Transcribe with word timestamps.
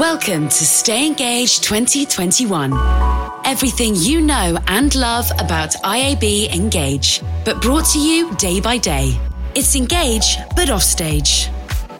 Welcome 0.00 0.44
to 0.44 0.64
Stay 0.64 1.06
Engaged 1.06 1.62
2021. 1.62 2.72
Everything 3.44 3.94
you 3.94 4.22
know 4.22 4.56
and 4.66 4.94
love 4.94 5.30
about 5.38 5.72
IAB 5.84 6.48
Engage, 6.54 7.20
but 7.44 7.60
brought 7.60 7.84
to 7.90 7.98
you 7.98 8.34
day 8.36 8.60
by 8.62 8.78
day. 8.78 9.20
It's 9.54 9.76
Engage, 9.76 10.38
but 10.56 10.70
offstage. 10.70 11.50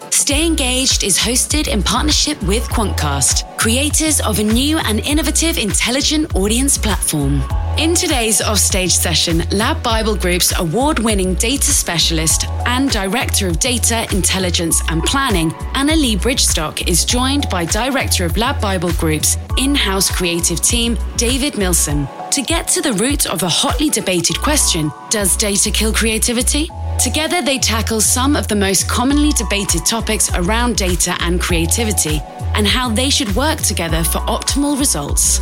Stay 0.08 0.46
Engaged 0.46 1.04
is 1.04 1.18
hosted 1.18 1.68
in 1.68 1.82
partnership 1.82 2.42
with 2.44 2.62
Quantcast, 2.70 3.58
creators 3.58 4.22
of 4.22 4.38
a 4.38 4.44
new 4.44 4.78
and 4.78 5.00
innovative 5.00 5.58
intelligent 5.58 6.34
audience 6.34 6.78
platform. 6.78 7.42
In 7.78 7.94
today's 7.94 8.42
offstage 8.42 8.92
session, 8.92 9.38
LADbible 9.50 10.20
Group's 10.20 10.58
award 10.58 10.98
winning 10.98 11.34
data 11.34 11.70
specialist 11.70 12.46
and 12.66 12.90
Director 12.90 13.48
of 13.48 13.58
Data, 13.58 14.06
Intelligence 14.12 14.82
and 14.90 15.02
Planning, 15.02 15.54
Anna-Lee 15.74 16.16
Bridgstock, 16.16 16.86
is 16.86 17.06
joined 17.06 17.48
by 17.48 17.64
Director 17.64 18.26
of 18.26 18.32
LADbible 18.32 18.98
Group's 18.98 19.38
in 19.56 19.74
house 19.74 20.10
creative 20.10 20.60
team, 20.60 20.98
David 21.16 21.56
Milsom, 21.56 22.06
to 22.32 22.42
get 22.42 22.68
to 22.68 22.82
the 22.82 22.92
root 22.94 23.26
of 23.26 23.40
the 23.40 23.48
hotly 23.48 23.88
debated 23.88 24.38
question 24.40 24.92
Does 25.08 25.36
data 25.36 25.70
kill 25.70 25.92
creativity? 25.92 26.68
Together, 26.98 27.40
they 27.40 27.58
tackle 27.58 28.02
some 28.02 28.36
of 28.36 28.46
the 28.46 28.56
most 28.56 28.88
commonly 28.88 29.32
debated 29.32 29.86
topics 29.86 30.30
around 30.34 30.76
data 30.76 31.16
and 31.20 31.40
creativity 31.40 32.20
and 32.54 32.66
how 32.66 32.90
they 32.90 33.08
should 33.08 33.34
work 33.34 33.58
together 33.60 34.04
for 34.04 34.18
optimal 34.18 34.78
results. 34.78 35.40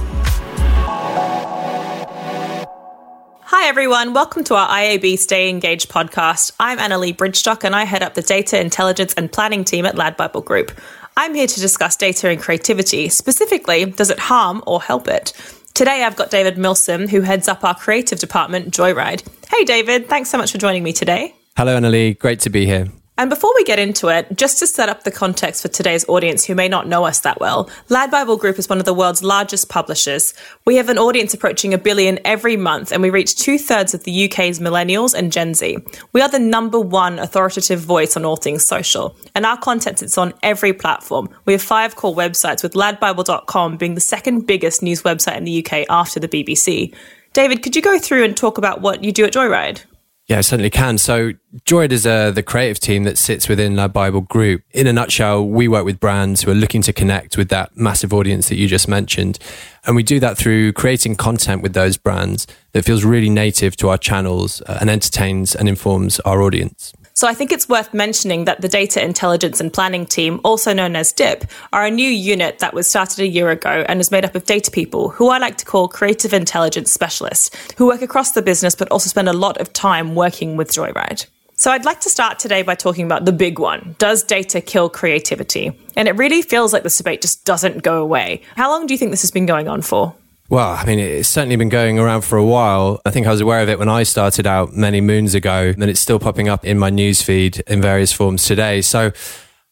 Hi, 3.60 3.66
everyone. 3.66 4.14
Welcome 4.14 4.44
to 4.44 4.54
our 4.54 4.68
IAB 4.68 5.18
Stay 5.18 5.50
Engaged 5.50 5.90
podcast. 5.90 6.52
I'm 6.60 6.78
Anna-Lee 6.78 7.12
Bridgstock 7.12 7.64
and 7.64 7.74
I 7.74 7.82
head 7.82 8.04
up 8.04 8.14
the 8.14 8.22
data 8.22 8.58
intelligence 8.58 9.12
and 9.14 9.32
planning 9.32 9.64
team 9.64 9.84
at 9.84 9.96
Lad 9.96 10.16
Bible 10.16 10.42
Group. 10.42 10.70
I'm 11.16 11.34
here 11.34 11.48
to 11.48 11.60
discuss 11.60 11.96
data 11.96 12.28
and 12.28 12.40
creativity. 12.40 13.08
Specifically, 13.08 13.84
does 13.84 14.10
it 14.10 14.20
harm 14.20 14.62
or 14.64 14.80
help 14.80 15.08
it? 15.08 15.33
Today, 15.74 16.05
I've 16.05 16.14
got 16.14 16.30
David 16.30 16.56
Milsom, 16.56 17.08
who 17.08 17.22
heads 17.22 17.48
up 17.48 17.64
our 17.64 17.74
creative 17.74 18.20
department, 18.20 18.72
Joyride. 18.72 19.24
Hey, 19.48 19.64
David. 19.64 20.08
Thanks 20.08 20.30
so 20.30 20.38
much 20.38 20.52
for 20.52 20.58
joining 20.58 20.84
me 20.84 20.92
today. 20.92 21.34
Hello, 21.56 21.77
Annalie. 21.77 22.16
Great 22.16 22.38
to 22.40 22.50
be 22.50 22.64
here. 22.64 22.86
And 23.19 23.28
before 23.28 23.52
we 23.56 23.64
get 23.64 23.80
into 23.80 24.06
it, 24.06 24.28
just 24.36 24.61
to 24.61 24.66
set 24.69 24.88
up 24.88 25.02
the 25.02 25.11
context 25.11 25.61
for 25.61 25.66
today's 25.66 26.08
audience 26.08 26.44
who 26.44 26.55
may 26.55 26.69
not 26.69 26.86
know 26.86 27.05
us 27.05 27.19
that 27.20 27.41
well, 27.41 27.69
Lad 27.88 28.12
Bible 28.12 28.36
Group 28.36 28.61
is 28.61 28.69
one 28.69 28.78
of 28.78 28.84
the 28.84 28.94
world's 28.94 29.24
largest 29.24 29.69
publishers. 29.69 30.34
We 30.64 30.77
have 30.77 30.88
an 30.88 30.98
audience 30.98 31.34
approaching 31.34 31.74
a 31.74 31.78
billion 31.78 32.20
every 32.24 32.56
month, 32.56 32.92
and 32.92 33.02
we 33.02 33.11
reach 33.11 33.34
two 33.34 33.58
thirds 33.58 33.92
of 33.92 34.05
the 34.05 34.27
UK's 34.27 34.61
millennials 34.61 35.14
and 35.14 35.33
Gen 35.33 35.55
Z. 35.55 35.78
We 36.12 36.20
are 36.20 36.28
the 36.28 36.39
number 36.39 36.78
one 36.78 37.19
authoritative 37.19 37.80
voice 37.80 38.16
on 38.16 38.24
all 38.24 38.36
things 38.36 38.64
social, 38.64 39.16
and 39.34 39.44
our 39.44 39.58
content 39.58 40.00
is 40.00 40.16
on 40.16 40.33
every 40.44 40.72
platform. 40.72 41.28
We 41.44 41.55
have 41.55 41.62
five 41.62 41.96
core 41.96 42.14
websites, 42.14 42.62
with 42.62 42.74
ladbible.com 42.74 43.78
being 43.78 43.96
the 43.96 44.00
second 44.00 44.46
biggest 44.46 44.80
news 44.80 45.02
website 45.02 45.39
in 45.39 45.42
the 45.42 45.66
UK 45.66 45.86
after 45.91 46.20
the 46.20 46.28
BBC. 46.28 46.94
David, 47.33 47.64
could 47.64 47.74
you 47.74 47.83
go 47.83 47.98
through 47.98 48.22
and 48.22 48.36
talk 48.36 48.58
about 48.58 48.80
what 48.80 49.02
you 49.02 49.11
do 49.11 49.24
at 49.24 49.33
Joyride? 49.33 49.83
Yeah, 50.28 50.38
I 50.38 50.40
certainly 50.42 50.68
can. 50.68 50.98
So, 50.98 51.32
Joyride 51.64 51.90
is 51.90 52.06
uh, 52.06 52.32
the 52.32 52.42
creative 52.42 52.78
team 52.78 53.04
that 53.04 53.16
sits 53.16 53.48
within 53.48 53.76
Lad 53.76 53.94
Bible 53.94 54.20
Group. 54.20 54.62
In 54.72 54.86
a 54.86 54.92
nutshell, 54.92 55.48
we 55.48 55.68
work 55.68 55.86
with 55.86 55.98
brands 56.00 56.42
who 56.42 56.50
are 56.50 56.54
looking 56.54 56.82
to 56.82 56.92
connect 56.92 57.38
with 57.38 57.48
that 57.48 57.74
massive 57.78 58.12
audience 58.12 58.50
that 58.50 58.56
you 58.56 58.68
just 58.68 58.88
mentioned. 58.88 59.38
And 59.86 59.96
we 59.96 60.02
do 60.02 60.20
that 60.20 60.36
through 60.36 60.74
creating 60.74 61.16
content 61.16 61.62
with 61.62 61.72
those 61.72 61.96
brands 61.96 62.46
that 62.72 62.84
feels 62.84 63.04
really 63.04 63.30
native 63.30 63.74
to 63.78 63.88
our 63.88 63.96
channels 63.96 64.60
uh, 64.66 64.76
and 64.82 64.90
entertains 64.90 65.54
and 65.54 65.66
informs 65.66 66.20
our 66.20 66.42
audience. 66.42 66.92
So 67.19 67.27
I 67.27 67.34
think 67.34 67.50
it's 67.50 67.69
worth 67.69 67.92
mentioning 67.92 68.44
that 68.44 68.61
the 68.61 68.69
Data 68.69 69.02
Intelligence 69.02 69.58
and 69.58 69.72
Planning 69.72 70.06
team, 70.06 70.41
also 70.44 70.72
known 70.72 70.94
as 70.94 71.11
DIP, 71.11 71.47
are 71.72 71.84
a 71.84 71.91
new 71.91 72.08
unit 72.08 72.61
that 72.61 72.74
was 72.74 72.88
started 72.88 73.19
a 73.19 73.27
year 73.27 73.50
ago 73.50 73.84
and 73.88 73.98
is 73.98 74.12
made 74.12 74.24
up 74.24 74.36
of 74.36 74.44
data 74.44 74.70
people 74.70 75.08
who 75.08 75.27
I 75.27 75.39
like 75.39 75.56
to 75.56 75.64
call 75.64 75.89
creative 75.89 76.33
intelligence 76.33 76.92
specialists, 76.92 77.51
who 77.77 77.86
work 77.86 78.02
across 78.02 78.30
the 78.30 78.40
business 78.40 78.77
but 78.77 78.89
also 78.92 79.08
spend 79.08 79.29
a 79.29 79.33
lot 79.33 79.61
of 79.61 79.73
time 79.73 80.14
working 80.14 80.56
with 80.56 80.70
Joyride. 80.70 81.27
So 81.56 81.73
I'd 81.73 81.84
like 81.84 81.98
to 82.02 82.08
start 82.08 82.39
today 82.39 82.62
by 82.62 82.77
talking 82.77 83.05
about 83.05 83.24
the 83.24 83.33
big 83.33 83.58
one. 83.58 83.96
Does 83.98 84.23
data 84.23 84.61
kill 84.61 84.89
creativity? 84.89 85.73
And 85.96 86.06
it 86.06 86.14
really 86.14 86.40
feels 86.40 86.73
like 86.73 86.85
this 86.85 86.98
debate 86.98 87.23
just 87.23 87.45
doesn't 87.45 87.83
go 87.83 88.00
away. 88.00 88.42
How 88.55 88.70
long 88.70 88.86
do 88.86 88.95
you 88.95 88.98
think 88.98 89.11
this 89.11 89.23
has 89.23 89.33
been 89.33 89.45
going 89.45 89.67
on 89.67 89.83
for? 89.83 90.14
Well, 90.51 90.70
I 90.70 90.86
mean, 90.86 90.98
it's 90.98 91.29
certainly 91.29 91.57
been 91.57 91.69
going 91.69 91.98
around 91.98 92.23
for 92.23 92.39
a 92.39 92.45
while. 92.45 93.03
I 93.05 93.11
think 93.11 93.27
I 93.27 93.31
was 93.31 93.42
aware 93.42 93.61
of 93.61 93.69
it 93.69 93.79
when 93.79 93.91
I 93.91 94.03
started 94.03 94.47
out 94.47 94.73
many 94.73 95.03
moons 95.03 95.35
ago, 95.35 95.75
and 95.75 95.85
it's 95.85 96.01
still 96.01 96.19
popping 96.19 96.48
up 96.48 96.64
in 96.64 96.79
my 96.79 96.91
newsfeed 96.91 97.61
in 97.69 97.83
various 97.83 98.14
forms 98.14 98.47
today. 98.47 98.81
So 98.81 99.13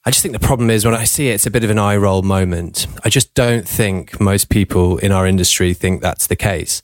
I 0.05 0.11
just 0.11 0.23
think 0.23 0.35
the 0.35 0.47
problem 0.47 0.69
is 0.69 0.85
when 0.85 0.95
I 0.95 1.05
see 1.05 1.31
it, 1.31 1.37
it's 1.37 1.47
a 1.47 1.51
bit 1.51 1.65
of 1.65 1.71
an 1.71 1.79
eye 1.79 1.97
roll 1.97 2.21
moment. 2.21 2.89
I 3.03 3.09
just 3.09 3.33
don't 3.33 3.67
think 3.67 4.21
most 4.21 4.51
people 4.51 4.99
in 4.99 5.13
our 5.13 5.27
industry 5.27 5.73
think 5.73 6.03
that's 6.03 6.27
the 6.27 6.37
case. 6.37 6.83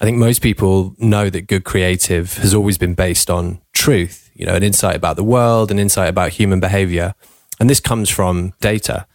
I 0.00 0.06
think 0.06 0.16
most 0.16 0.40
people 0.40 0.94
know 0.96 1.28
that 1.28 1.48
good 1.48 1.64
creative 1.64 2.38
has 2.38 2.54
always 2.54 2.78
been 2.78 2.94
based 2.94 3.28
on 3.28 3.60
truth, 3.74 4.30
you 4.32 4.46
know, 4.46 4.54
an 4.54 4.62
insight 4.62 4.96
about 4.96 5.16
the 5.16 5.24
world, 5.24 5.70
an 5.70 5.78
insight 5.78 6.08
about 6.08 6.30
human 6.30 6.60
behavior. 6.60 7.14
And 7.60 7.68
this 7.68 7.80
comes 7.80 8.08
from 8.08 8.54
data. 8.62 9.06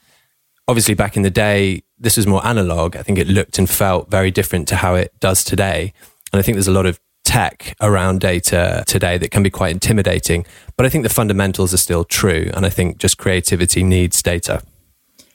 Obviously, 0.68 0.94
back 0.94 1.18
in 1.18 1.24
the 1.24 1.32
day, 1.32 1.82
this 2.04 2.18
was 2.18 2.28
more 2.28 2.46
analog. 2.46 2.96
I 2.98 3.02
think 3.02 3.18
it 3.18 3.28
looked 3.28 3.58
and 3.58 3.70
felt 3.70 4.12
very 4.12 4.30
different 4.30 4.68
to 4.68 4.76
how 4.76 4.96
it 4.96 5.14
does 5.20 5.44
today. 5.44 5.94
And 6.32 6.40
I 6.40 6.44
think 6.44 6.58
there's 6.58 6.68
a 6.68 6.72
lot 6.72 6.86
of 6.86 7.00
tech 7.24 7.76
around 7.80 8.20
data 8.20 8.84
today 8.86 9.18
that 9.18 9.32
can 9.32 9.42
be 9.42 9.50
quite 9.50 9.72
intimidating. 9.72 10.46
But 10.76 10.86
I 10.86 10.90
think 10.90 11.04
the 11.04 11.10
fundamentals 11.10 11.74
are 11.74 11.78
still 11.78 12.04
true. 12.04 12.52
And 12.54 12.66
I 12.66 12.70
think 12.70 12.98
just 12.98 13.18
creativity 13.18 13.84
needs 13.84 14.22
data. 14.22 14.62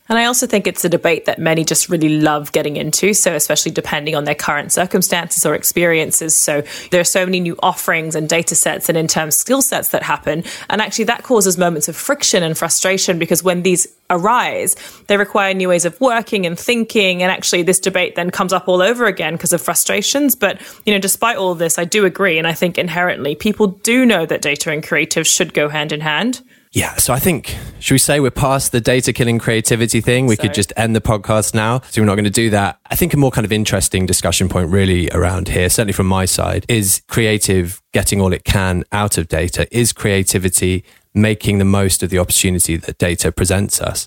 And 0.08 0.18
I 0.18 0.24
also 0.24 0.46
think 0.46 0.66
it's 0.66 0.84
a 0.84 0.88
debate 0.88 1.26
that 1.26 1.38
many 1.38 1.64
just 1.64 1.88
really 1.88 2.20
love 2.20 2.52
getting 2.52 2.76
into. 2.76 3.12
So, 3.14 3.34
especially 3.34 3.72
depending 3.72 4.14
on 4.14 4.24
their 4.24 4.34
current 4.34 4.72
circumstances 4.72 5.44
or 5.44 5.54
experiences. 5.54 6.36
So, 6.36 6.62
there 6.90 7.00
are 7.00 7.04
so 7.04 7.24
many 7.24 7.40
new 7.40 7.56
offerings 7.62 8.14
and 8.14 8.28
data 8.28 8.54
sets 8.54 8.88
and 8.88 8.96
in 8.96 9.06
terms 9.06 9.36
skill 9.36 9.62
sets 9.62 9.88
that 9.90 10.02
happen. 10.02 10.44
And 10.70 10.80
actually, 10.80 11.04
that 11.06 11.22
causes 11.22 11.58
moments 11.58 11.88
of 11.88 11.96
friction 11.96 12.42
and 12.42 12.56
frustration 12.56 13.18
because 13.18 13.42
when 13.42 13.62
these 13.62 13.86
arise, 14.10 14.74
they 15.08 15.16
require 15.16 15.52
new 15.52 15.68
ways 15.68 15.84
of 15.84 16.00
working 16.00 16.46
and 16.46 16.58
thinking. 16.58 17.22
And 17.22 17.30
actually, 17.30 17.62
this 17.62 17.80
debate 17.80 18.14
then 18.14 18.30
comes 18.30 18.52
up 18.52 18.68
all 18.68 18.80
over 18.80 19.06
again 19.06 19.34
because 19.34 19.52
of 19.52 19.60
frustrations. 19.60 20.34
But, 20.34 20.60
you 20.86 20.92
know, 20.92 20.98
despite 20.98 21.36
all 21.36 21.54
this, 21.54 21.78
I 21.78 21.84
do 21.84 22.04
agree. 22.04 22.38
And 22.38 22.46
I 22.46 22.54
think 22.54 22.78
inherently 22.78 23.34
people 23.34 23.66
do 23.68 24.06
know 24.06 24.26
that 24.26 24.42
data 24.42 24.70
and 24.70 24.82
creative 24.82 25.26
should 25.26 25.52
go 25.52 25.68
hand 25.68 25.92
in 25.92 26.00
hand. 26.00 26.42
Yeah, 26.72 26.96
so 26.96 27.14
I 27.14 27.18
think, 27.18 27.56
should 27.78 27.94
we 27.94 27.98
say 27.98 28.20
we're 28.20 28.30
past 28.30 28.72
the 28.72 28.80
data 28.80 29.12
killing 29.12 29.38
creativity 29.38 30.00
thing? 30.00 30.26
We 30.26 30.36
Sorry. 30.36 30.48
could 30.48 30.54
just 30.54 30.72
end 30.76 30.94
the 30.94 31.00
podcast 31.00 31.54
now. 31.54 31.80
So 31.90 32.02
we're 32.02 32.06
not 32.06 32.16
going 32.16 32.24
to 32.24 32.30
do 32.30 32.50
that. 32.50 32.78
I 32.90 32.94
think 32.94 33.14
a 33.14 33.16
more 33.16 33.30
kind 33.30 33.44
of 33.44 33.52
interesting 33.52 34.04
discussion 34.04 34.48
point, 34.48 34.70
really, 34.70 35.10
around 35.10 35.48
here, 35.48 35.70
certainly 35.70 35.94
from 35.94 36.06
my 36.06 36.26
side, 36.26 36.66
is 36.68 37.02
creative 37.08 37.82
getting 37.92 38.20
all 38.20 38.32
it 38.32 38.44
can 38.44 38.84
out 38.92 39.16
of 39.16 39.28
data? 39.28 39.66
Is 39.76 39.92
creativity 39.92 40.84
making 41.14 41.58
the 41.58 41.64
most 41.64 42.02
of 42.02 42.10
the 42.10 42.18
opportunity 42.18 42.76
that 42.76 42.98
data 42.98 43.32
presents 43.32 43.80
us? 43.80 44.06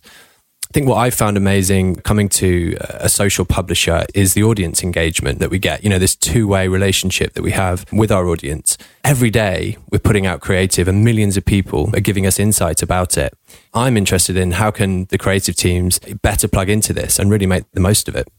I 0.72 0.74
think 0.74 0.88
what 0.88 1.00
I 1.00 1.10
found 1.10 1.36
amazing 1.36 1.98
coming 1.98 2.30
to 2.30 2.78
uh, 2.80 3.00
a 3.02 3.10
social 3.10 3.44
publisher 3.44 4.06
is 4.16 4.36
the 4.36 4.44
audience 4.44 4.84
engagement 4.84 5.40
that 5.40 5.50
we 5.50 5.60
get. 5.60 5.84
You 5.84 5.90
know, 5.90 6.00
this 6.00 6.16
two 6.16 6.48
way 6.48 6.70
relationship 6.70 7.34
that 7.34 7.42
we 7.42 7.52
have 7.52 7.86
with 7.92 8.10
our 8.10 8.26
audience. 8.26 8.78
Every 9.04 9.30
day 9.30 9.76
we're 9.92 10.00
putting 10.00 10.26
out 10.26 10.40
creative 10.40 10.88
and 10.88 11.04
millions 11.04 11.36
of 11.36 11.44
people 11.44 11.90
are 11.94 12.00
giving 12.00 12.26
us 12.26 12.40
insights 12.40 12.82
about 12.82 13.18
it. 13.18 13.34
I'm 13.74 13.98
interested 13.98 14.38
in 14.38 14.52
how 14.52 14.72
can 14.72 15.08
the 15.10 15.18
creative 15.18 15.58
teams 15.58 16.00
better 16.22 16.48
plug 16.48 16.70
into 16.70 16.94
this 16.94 17.20
and 17.20 17.30
really 17.30 17.48
make 17.48 17.70
the 17.74 17.82
most 17.82 18.08
of 18.08 18.16
it. 18.16 18.30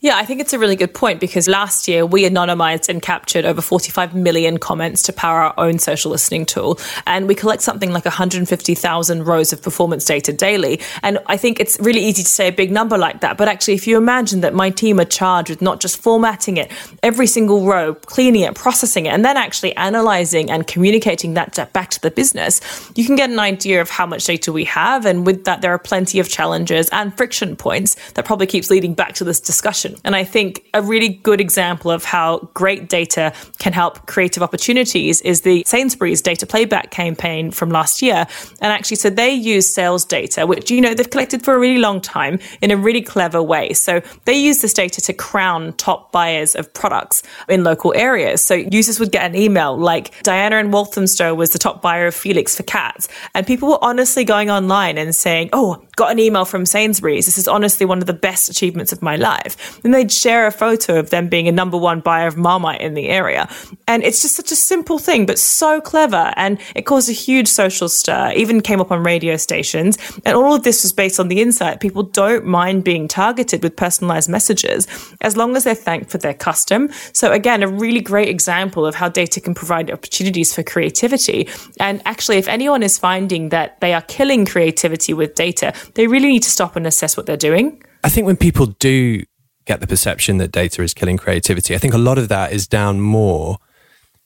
Yeah, 0.00 0.16
I 0.16 0.24
think 0.24 0.40
it's 0.40 0.52
a 0.52 0.60
really 0.60 0.76
good 0.76 0.94
point 0.94 1.18
because 1.18 1.48
last 1.48 1.88
year 1.88 2.06
we 2.06 2.22
anonymized 2.22 2.88
and 2.88 3.02
captured 3.02 3.44
over 3.44 3.60
45 3.60 4.14
million 4.14 4.56
comments 4.58 5.02
to 5.02 5.12
power 5.12 5.40
our 5.40 5.54
own 5.58 5.80
social 5.80 6.12
listening 6.12 6.46
tool. 6.46 6.78
And 7.04 7.26
we 7.26 7.34
collect 7.34 7.62
something 7.62 7.90
like 7.90 8.04
150,000 8.04 9.24
rows 9.24 9.52
of 9.52 9.60
performance 9.60 10.04
data 10.04 10.32
daily. 10.32 10.80
And 11.02 11.18
I 11.26 11.36
think 11.36 11.58
it's 11.58 11.80
really 11.80 12.00
easy 12.00 12.22
to 12.22 12.28
say 12.28 12.46
a 12.46 12.52
big 12.52 12.70
number 12.70 12.96
like 12.96 13.22
that. 13.22 13.36
But 13.36 13.48
actually, 13.48 13.74
if 13.74 13.88
you 13.88 13.96
imagine 13.96 14.40
that 14.42 14.54
my 14.54 14.70
team 14.70 15.00
are 15.00 15.04
charged 15.04 15.50
with 15.50 15.60
not 15.60 15.80
just 15.80 16.00
formatting 16.00 16.58
it, 16.58 16.70
every 17.02 17.26
single 17.26 17.66
row, 17.66 17.94
cleaning 17.94 18.42
it, 18.42 18.54
processing 18.54 19.06
it, 19.06 19.08
and 19.08 19.24
then 19.24 19.36
actually 19.36 19.74
analyzing 19.74 20.48
and 20.48 20.64
communicating 20.68 21.34
that 21.34 21.72
back 21.72 21.90
to 21.90 22.00
the 22.02 22.12
business, 22.12 22.60
you 22.94 23.04
can 23.04 23.16
get 23.16 23.30
an 23.30 23.40
idea 23.40 23.80
of 23.80 23.90
how 23.90 24.06
much 24.06 24.26
data 24.26 24.52
we 24.52 24.62
have. 24.62 25.06
And 25.06 25.26
with 25.26 25.42
that, 25.42 25.60
there 25.60 25.72
are 25.72 25.78
plenty 25.78 26.20
of 26.20 26.28
challenges 26.28 26.88
and 26.90 27.16
friction 27.16 27.56
points 27.56 27.96
that 28.12 28.24
probably 28.24 28.46
keeps 28.46 28.70
leading 28.70 28.94
back 28.94 29.14
to 29.14 29.24
this 29.24 29.40
discussion 29.40 29.87
And 30.04 30.16
I 30.16 30.24
think 30.24 30.68
a 30.74 30.82
really 30.82 31.08
good 31.08 31.40
example 31.40 31.90
of 31.90 32.04
how 32.04 32.50
great 32.54 32.88
data 32.88 33.32
can 33.58 33.72
help 33.72 34.06
creative 34.06 34.42
opportunities 34.42 35.20
is 35.22 35.42
the 35.42 35.62
Sainsbury's 35.66 36.22
data 36.22 36.46
playback 36.46 36.90
campaign 36.90 37.50
from 37.50 37.70
last 37.70 38.02
year. 38.02 38.26
And 38.60 38.72
actually, 38.72 38.96
so 38.96 39.10
they 39.10 39.32
use 39.32 39.72
sales 39.72 40.04
data, 40.04 40.46
which, 40.46 40.70
you 40.70 40.80
know, 40.80 40.94
they've 40.94 41.08
collected 41.08 41.44
for 41.44 41.54
a 41.54 41.58
really 41.58 41.78
long 41.78 42.00
time 42.00 42.38
in 42.60 42.70
a 42.70 42.76
really 42.76 43.02
clever 43.02 43.42
way. 43.42 43.72
So 43.72 44.00
they 44.24 44.38
use 44.38 44.60
this 44.60 44.72
data 44.72 45.00
to 45.02 45.12
crown 45.12 45.72
top 45.74 46.12
buyers 46.12 46.54
of 46.54 46.72
products 46.74 47.22
in 47.48 47.64
local 47.64 47.92
areas. 47.94 48.42
So 48.42 48.54
users 48.54 49.00
would 49.00 49.12
get 49.12 49.24
an 49.24 49.36
email 49.36 49.76
like 49.76 50.22
Diana 50.22 50.56
in 50.56 50.70
Walthamstow 50.70 51.34
was 51.34 51.50
the 51.50 51.58
top 51.58 51.82
buyer 51.82 52.06
of 52.06 52.14
Felix 52.14 52.56
for 52.56 52.62
cats. 52.62 53.08
And 53.34 53.46
people 53.46 53.68
were 53.68 53.82
honestly 53.82 54.24
going 54.24 54.50
online 54.50 54.98
and 54.98 55.14
saying, 55.14 55.50
Oh, 55.52 55.82
got 55.96 56.12
an 56.12 56.18
email 56.18 56.44
from 56.44 56.64
Sainsbury's. 56.64 57.26
This 57.26 57.38
is 57.38 57.48
honestly 57.48 57.86
one 57.86 57.98
of 57.98 58.06
the 58.06 58.12
best 58.12 58.48
achievements 58.48 58.92
of 58.92 59.02
my 59.02 59.16
life. 59.16 59.77
And 59.84 59.94
they'd 59.94 60.12
share 60.12 60.46
a 60.46 60.52
photo 60.52 60.98
of 60.98 61.10
them 61.10 61.28
being 61.28 61.48
a 61.48 61.52
number 61.52 61.76
one 61.76 62.00
buyer 62.00 62.26
of 62.26 62.36
Marmite 62.36 62.80
in 62.80 62.94
the 62.94 63.08
area. 63.08 63.48
And 63.86 64.02
it's 64.02 64.22
just 64.22 64.36
such 64.36 64.52
a 64.52 64.56
simple 64.56 64.98
thing, 64.98 65.26
but 65.26 65.38
so 65.38 65.80
clever. 65.80 66.32
And 66.36 66.60
it 66.74 66.82
caused 66.82 67.08
a 67.08 67.12
huge 67.12 67.48
social 67.48 67.88
stir, 67.88 68.32
even 68.36 68.60
came 68.60 68.80
up 68.80 68.90
on 68.90 69.02
radio 69.02 69.36
stations. 69.36 69.98
And 70.24 70.36
all 70.36 70.54
of 70.54 70.62
this 70.62 70.82
was 70.82 70.92
based 70.92 71.18
on 71.18 71.28
the 71.28 71.40
insight 71.40 71.80
people 71.80 72.02
don't 72.02 72.44
mind 72.44 72.84
being 72.84 73.08
targeted 73.08 73.62
with 73.62 73.76
personalized 73.76 74.28
messages 74.28 74.86
as 75.20 75.36
long 75.36 75.56
as 75.56 75.64
they're 75.64 75.74
thanked 75.74 76.10
for 76.10 76.18
their 76.18 76.34
custom. 76.34 76.90
So 77.12 77.32
again, 77.32 77.62
a 77.62 77.68
really 77.68 78.00
great 78.00 78.28
example 78.28 78.86
of 78.86 78.94
how 78.94 79.08
data 79.08 79.40
can 79.40 79.54
provide 79.54 79.90
opportunities 79.90 80.54
for 80.54 80.62
creativity. 80.62 81.48
And 81.80 82.02
actually, 82.04 82.38
if 82.38 82.48
anyone 82.48 82.82
is 82.82 82.98
finding 82.98 83.50
that 83.50 83.80
they 83.80 83.92
are 83.94 84.02
killing 84.02 84.46
creativity 84.46 85.14
with 85.14 85.34
data, 85.34 85.72
they 85.94 86.06
really 86.06 86.28
need 86.28 86.42
to 86.42 86.50
stop 86.50 86.76
and 86.76 86.86
assess 86.86 87.16
what 87.16 87.26
they're 87.26 87.36
doing. 87.36 87.82
I 88.04 88.08
think 88.08 88.26
when 88.26 88.36
people 88.36 88.66
do 88.66 89.24
get 89.68 89.80
the 89.80 89.86
perception 89.86 90.38
that 90.38 90.50
data 90.50 90.82
is 90.82 90.94
killing 90.94 91.18
creativity, 91.18 91.74
I 91.74 91.78
think 91.78 91.94
a 91.94 91.98
lot 91.98 92.18
of 92.18 92.28
that 92.30 92.52
is 92.52 92.66
down 92.66 93.00
more 93.00 93.58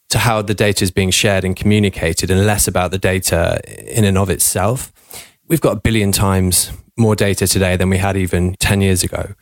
to 0.08 0.18
how 0.18 0.40
the 0.40 0.54
data 0.54 0.84
is 0.84 0.90
being 0.90 1.10
shared 1.10 1.44
and 1.44 1.56
communicated 1.56 2.30
and 2.30 2.46
less 2.46 2.68
about 2.68 2.92
the 2.92 2.98
data 2.98 3.60
in 3.96 4.04
and 4.04 4.16
of 4.16 4.30
itself. 4.30 4.92
We've 5.48 5.60
got 5.60 5.76
a 5.78 5.80
billion 5.80 6.12
times 6.12 6.70
more 6.96 7.16
data 7.16 7.46
today 7.46 7.76
than 7.76 7.90
we 7.90 7.98
had 7.98 8.16
even 8.16 8.54
10 8.60 8.80
years 8.80 9.02
ago. 9.02 9.34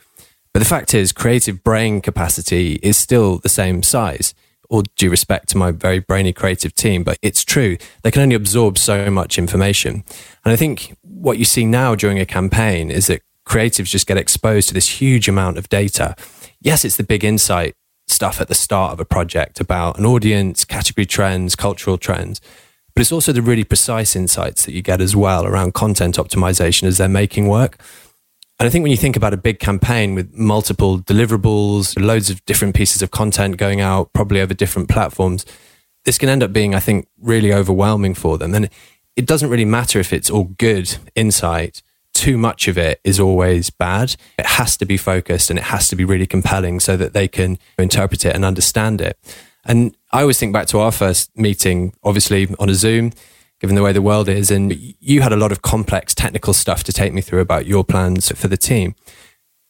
But 0.53 0.61
the 0.61 0.65
fact 0.65 0.95
is, 0.95 1.13
creative 1.13 1.63
brain 1.63 2.01
capacity 2.01 2.79
is 2.83 2.97
still 2.97 3.39
the 3.39 3.49
same 3.49 3.83
size. 3.83 4.35
All 4.69 4.85
due 4.97 5.11
respect 5.11 5.49
to 5.51 5.59
my 5.59 5.71
very 5.71 5.99
brainy 5.99 6.33
creative 6.33 6.75
team, 6.75 7.03
but 7.03 7.19
it's 7.21 7.45
true. 7.45 7.77
They 8.03 8.11
can 8.11 8.23
only 8.23 8.37
absorb 8.37 8.79
so 8.79 9.11
much 9.11 9.37
information. 9.39 10.05
And 10.45 10.53
I 10.53 10.57
think 10.57 10.97
what 11.03 11.39
you 11.39 11.45
see 11.45 11.67
now 11.67 11.95
during 11.95 12.19
a 12.19 12.27
campaign 12.27 12.91
is 12.91 13.09
that 13.09 13.23
creatives 13.51 13.91
just 13.91 14.07
get 14.07 14.17
exposed 14.17 14.69
to 14.69 14.75
this 14.75 15.01
huge 15.01 15.29
amount 15.29 15.59
of 15.59 15.69
data. 15.69 16.15
Yes, 16.61 16.85
it's 16.85 16.97
the 16.97 17.03
big 17.03 17.25
insight 17.25 17.75
stuff 18.07 18.41
at 18.41 18.49
the 18.49 18.55
start 18.55 18.93
of 18.93 19.01
a 19.01 19.05
project 19.05 19.61
about 19.61 19.99
an 19.99 20.07
audience, 20.07 20.65
category 20.65 21.07
trends, 21.07 21.57
cultural 21.57 21.99
trends. 21.99 22.41
But 22.95 23.03
it's 23.03 23.13
also 23.13 23.33
the 23.33 23.43
really 23.43 23.65
precise 23.65 24.15
insights 24.15 24.65
that 24.65 24.73
you 24.73 24.83
get 24.83 25.01
as 25.01 25.17
well 25.17 25.47
around 25.47 25.75
content 25.75 26.17
optimization 26.17 26.85
as 26.85 26.99
they're 26.99 27.09
making 27.09 27.49
work. 27.49 27.79
And 28.59 28.67
I 28.67 28.71
think 28.71 28.83
when 28.83 28.91
you 28.93 28.97
think 28.97 29.17
about 29.17 29.33
a 29.33 29.39
big 29.39 29.59
campaign 29.59 30.15
with 30.15 30.33
multiple 30.35 30.99
deliverables, 30.99 32.01
loads 32.01 32.31
of 32.31 32.45
different 32.45 32.75
pieces 32.77 33.01
of 33.03 33.11
content 33.11 33.57
going 33.57 33.81
out, 33.81 34.13
probably 34.13 34.41
over 34.41 34.55
different 34.55 34.89
platforms, 34.89 35.47
this 36.05 36.19
can 36.19 36.29
end 36.29 36.43
up 36.43 36.53
being, 36.53 36.75
I 36.75 36.81
think, 36.81 37.09
really 37.21 37.53
overwhelming 37.53 38.15
for 38.15 38.39
them. 38.39 38.55
And 38.55 38.69
it 39.17 39.27
doesn't 39.27 39.51
really 39.51 39.65
matter 39.65 39.99
if 39.99 40.13
it's 40.13 40.31
all 40.31 40.45
good 40.45 40.99
insight. 41.15 41.83
Too 42.21 42.37
much 42.37 42.69
of 42.69 42.77
it 42.77 43.01
is 43.03 43.19
always 43.19 43.71
bad. 43.71 44.15
It 44.39 44.45
has 44.45 44.77
to 44.77 44.85
be 44.85 44.99
focused 44.99 45.49
and 45.49 45.59
it 45.59 45.65
has 45.65 45.89
to 45.89 45.97
be 45.97 46.05
really 46.05 46.27
compelling 46.27 46.79
so 46.79 46.95
that 46.99 47.15
they 47.15 47.27
can 47.27 47.59
interpret 47.79 48.27
it 48.27 48.35
and 48.35 48.45
understand 48.45 49.01
it. 49.01 49.19
And 49.65 49.97
I 50.13 50.21
always 50.21 50.39
think 50.39 50.53
back 50.53 50.67
to 50.67 50.81
our 50.81 50.93
first 50.93 51.35
meeting, 51.35 51.95
obviously 52.03 52.55
on 52.59 52.69
a 52.69 52.75
Zoom, 52.75 53.13
given 53.59 53.75
the 53.75 53.83
way 53.83 53.95
the 53.95 54.03
world 54.03 54.29
is. 54.29 54.51
And 54.51 54.77
you 55.01 55.23
had 55.23 55.33
a 55.33 55.37
lot 55.37 55.51
of 55.51 55.63
complex 55.63 56.15
technical 56.15 56.53
stuff 56.53 56.85
to 56.85 56.93
take 56.93 57.15
me 57.15 57.23
through 57.23 57.41
about 57.41 57.65
your 57.65 57.85
plans 57.85 58.31
for 58.37 58.49
the 58.49 58.59
team. 58.59 58.95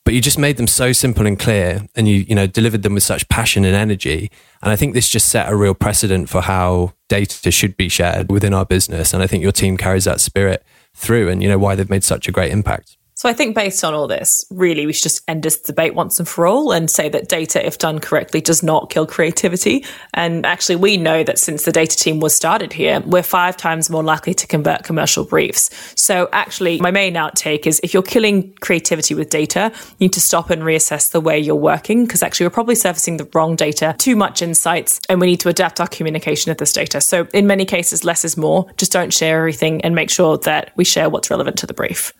But 0.05 0.15
you 0.15 0.21
just 0.21 0.37
made 0.37 0.57
them 0.57 0.67
so 0.67 0.91
simple 0.91 1.27
and 1.27 1.39
clear 1.39 1.87
and 1.95 2.09
you, 2.09 2.17
you 2.17 2.35
know, 2.35 2.49
delivered 2.49 2.83
them 2.83 2.95
with 2.95 3.05
such 3.05 3.29
passion 3.29 3.65
and 3.65 3.77
energy. 3.77 4.29
And 4.61 4.73
I 4.73 4.75
think 4.75 4.95
this 4.95 5.09
just 5.09 5.29
set 5.29 5.49
a 5.49 5.55
real 5.55 5.75
precedent 5.75 6.29
for 6.29 6.41
how 6.41 6.95
data 7.09 7.53
should 7.53 7.77
be 7.77 7.89
shared 7.89 8.29
within 8.29 8.53
our 8.53 8.65
business. 8.65 9.15
And 9.15 9.23
I 9.23 9.29
think 9.29 9.45
your 9.45 9.53
team 9.53 9.77
carries 9.77 10.07
that 10.07 10.21
spirit 10.21 10.65
through 10.95 11.29
and, 11.29 11.43
you 11.43 11.49
know, 11.49 11.59
why 11.59 11.75
they've 11.75 11.91
made 11.91 12.05
such 12.05 12.29
a 12.29 12.33
great 12.33 12.53
impact. 12.53 12.97
So 13.21 13.29
I 13.29 13.35
think 13.35 13.55
based 13.55 13.85
on 13.85 13.93
all 13.93 14.07
this, 14.07 14.47
really, 14.49 14.87
we 14.87 14.95
should 14.95 15.03
just 15.03 15.21
end 15.29 15.43
this 15.43 15.61
debate 15.61 15.95
once 15.95 16.19
and 16.19 16.27
for 16.27 16.47
all 16.47 16.73
and 16.73 16.91
say 16.91 17.11
that 17.11 17.29
data, 17.29 17.63
if 17.67 17.77
done 17.77 17.99
correctly, 17.99 18.41
does 18.41 18.63
not 18.63 18.89
kill 18.89 19.07
creativity. 19.07 19.85
And 20.15 20.47
actually, 20.47 20.77
we 20.77 20.97
know 20.97 21.23
that 21.25 21.39
since 21.39 21.67
the 21.67 21.71
data 21.71 21.95
team 21.95 22.21
was 22.21 22.35
started 22.35 22.73
here, 22.73 23.01
we're 23.01 23.23
five 23.23 23.59
times 23.59 23.91
more 23.91 24.03
likely 24.03 24.33
to 24.33 24.47
convert 24.47 24.85
commercial 24.85 25.27
briefs. 25.27 25.69
So 26.01 26.31
actually, 26.33 26.81
my 26.81 26.91
main 26.91 27.13
outtake 27.13 27.67
is 27.67 27.79
if 27.85 27.93
you're 27.93 28.03
killing 28.03 28.55
creativity 28.63 29.13
with 29.13 29.29
data, 29.29 29.71
you 29.99 30.07
need 30.07 30.15
to 30.15 30.21
stop 30.23 30.49
and 30.49 30.63
reassess 30.63 31.11
the 31.11 31.21
way 31.21 31.39
you're 31.39 31.55
working 31.55 32.07
because 32.07 32.23
actually 32.23 32.47
we're 32.47 32.53
probably 32.53 32.75
surfacing 32.75 33.19
the 33.19 33.29
wrong 33.35 33.55
data, 33.55 33.95
too 33.99 34.17
much 34.17 34.41
insights, 34.41 34.99
and 35.11 35.21
we 35.21 35.27
need 35.27 35.41
to 35.41 35.51
adapt 35.51 35.79
our 35.79 35.89
communication 35.89 36.51
of 36.51 36.57
this 36.57 36.73
data. 36.73 37.03
So 37.03 37.29
in 37.35 37.47
many 37.47 37.67
cases, 37.67 38.03
less 38.03 38.25
is 38.25 38.39
more. 38.39 38.67
Just 38.79 38.93
don't 38.93 39.13
share 39.13 39.37
everything 39.41 39.83
and 39.83 39.95
make 39.95 40.09
sure 40.09 40.39
that 40.39 40.73
we 40.77 40.87
share 40.87 41.11
what's 41.11 41.29
relevant 41.29 41.59
to 41.59 41.67
the 41.67 41.75
brief. 41.75 42.15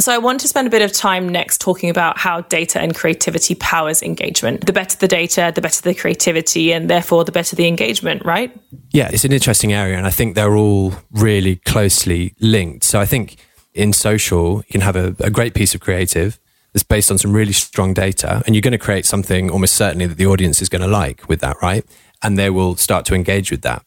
So 0.00 0.12
I 0.12 0.16
want 0.16 0.40
to 0.40 0.48
spend 0.48 0.66
a 0.66 0.70
bit 0.70 0.80
of 0.80 0.92
time 0.92 1.28
next 1.28 1.60
talking 1.60 1.90
about 1.90 2.16
how 2.16 2.40
data 2.40 2.80
and 2.80 2.94
creativity 2.94 3.54
powers 3.54 4.02
engagement. 4.02 4.64
The 4.64 4.72
better 4.72 4.96
the 4.96 5.06
data, 5.06 5.52
the 5.54 5.60
better 5.60 5.82
the 5.82 5.94
creativity, 5.94 6.72
and 6.72 6.88
therefore 6.88 7.24
the 7.26 7.32
better 7.32 7.54
the 7.54 7.68
engagement, 7.68 8.24
right? 8.24 8.50
Yeah, 8.92 9.10
it's 9.12 9.26
an 9.26 9.32
interesting 9.32 9.74
area. 9.74 9.98
And 9.98 10.06
I 10.06 10.10
think 10.10 10.36
they're 10.36 10.56
all 10.56 10.94
really 11.10 11.56
closely 11.56 12.34
linked. 12.40 12.84
So 12.84 12.98
I 12.98 13.04
think 13.04 13.36
in 13.74 13.92
social, 13.92 14.56
you 14.66 14.72
can 14.72 14.80
have 14.80 14.96
a, 14.96 15.14
a 15.20 15.28
great 15.28 15.52
piece 15.52 15.74
of 15.74 15.82
creative 15.82 16.40
that's 16.72 16.82
based 16.82 17.10
on 17.10 17.18
some 17.18 17.34
really 17.34 17.52
strong 17.52 17.92
data, 17.92 18.42
and 18.46 18.54
you're 18.54 18.62
going 18.62 18.72
to 18.72 18.78
create 18.78 19.04
something 19.04 19.50
almost 19.50 19.74
certainly 19.74 20.06
that 20.06 20.16
the 20.16 20.26
audience 20.26 20.62
is 20.62 20.70
going 20.70 20.82
to 20.82 20.88
like 20.88 21.28
with 21.28 21.40
that, 21.40 21.56
right? 21.60 21.84
And 22.22 22.38
they 22.38 22.48
will 22.48 22.76
start 22.76 23.04
to 23.06 23.14
engage 23.14 23.50
with 23.50 23.62
that. 23.62 23.84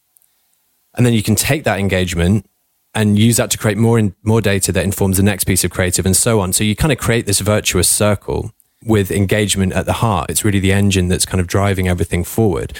And 0.94 1.06
then 1.06 1.14
you 1.14 1.24
can 1.24 1.36
take 1.36 1.64
that 1.64 1.80
engagement 1.80 2.46
and 2.96 3.18
use 3.18 3.38
that 3.38 3.50
to 3.52 3.58
create 3.58 3.78
more 3.78 3.98
in, 3.98 4.16
more 4.24 4.42
data 4.42 4.72
that 4.72 4.84
informs 4.84 5.18
the 5.18 5.24
next 5.24 5.46
piece 5.46 5.64
of 5.64 5.72
creative 5.72 6.06
and 6.06 6.16
so 6.16 6.40
on. 6.40 6.54
So 6.54 6.64
you 6.64 6.76
kind 6.76 6.92
of 6.92 6.98
create 6.98 7.26
this 7.26 7.40
virtuous 7.40 7.90
circle 7.90 8.52
with 8.86 9.12
engagement 9.12 9.74
at 9.74 9.86
the 9.86 9.94
heart. 9.94 10.30
It's 10.30 10.46
really 10.46 10.60
the 10.60 10.74
engine 10.74 11.08
that's 11.08 11.26
kind 11.26 11.42
of 11.42 11.48
driving 11.48 11.88
everything 11.88 12.24
forward. 12.24 12.78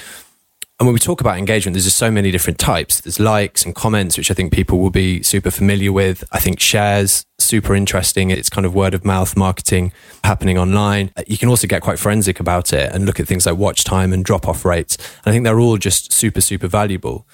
And 0.80 0.88
when 0.88 0.94
we 0.94 1.00
talk 1.00 1.22
about 1.22 1.38
engagement, 1.38 1.76
there's 1.76 1.86
just 1.86 1.98
so 1.98 2.12
many 2.12 2.32
different 2.32 2.60
types. 2.60 3.00
There's 3.00 3.20
likes 3.20 3.64
and 3.64 3.76
comments, 3.76 4.18
which 4.18 4.30
I 4.32 4.34
think 4.34 4.52
people 4.52 4.80
will 4.80 4.90
be 4.90 5.24
super 5.24 5.52
familiar 5.52 5.94
with. 5.94 6.24
I 6.32 6.40
think 6.40 6.60
shares, 6.60 7.26
super 7.38 7.76
interesting. 7.76 8.32
It's 8.32 8.50
kind 8.50 8.66
of 8.66 8.74
word 8.74 8.94
of 8.94 9.06
mouth 9.06 9.38
marketing 9.38 9.94
happening 10.24 10.58
online. 10.58 11.12
You 11.28 11.38
can 11.38 11.48
also 11.48 11.68
get 11.68 11.84
quite 11.84 12.00
forensic 12.00 12.40
about 12.40 12.74
it 12.74 12.92
and 12.92 13.06
look 13.06 13.20
at 13.20 13.28
things 13.28 13.46
like 13.46 13.56
watch 13.56 13.84
time 13.84 14.12
and 14.12 14.26
drop 14.26 14.48
off 14.48 14.66
rates. 14.66 14.98
And 14.98 15.28
I 15.28 15.32
think 15.32 15.46
they're 15.46 15.60
all 15.60 15.78
just 15.78 16.12
super, 16.12 16.42
super 16.42 16.68
valuable. 16.68 17.28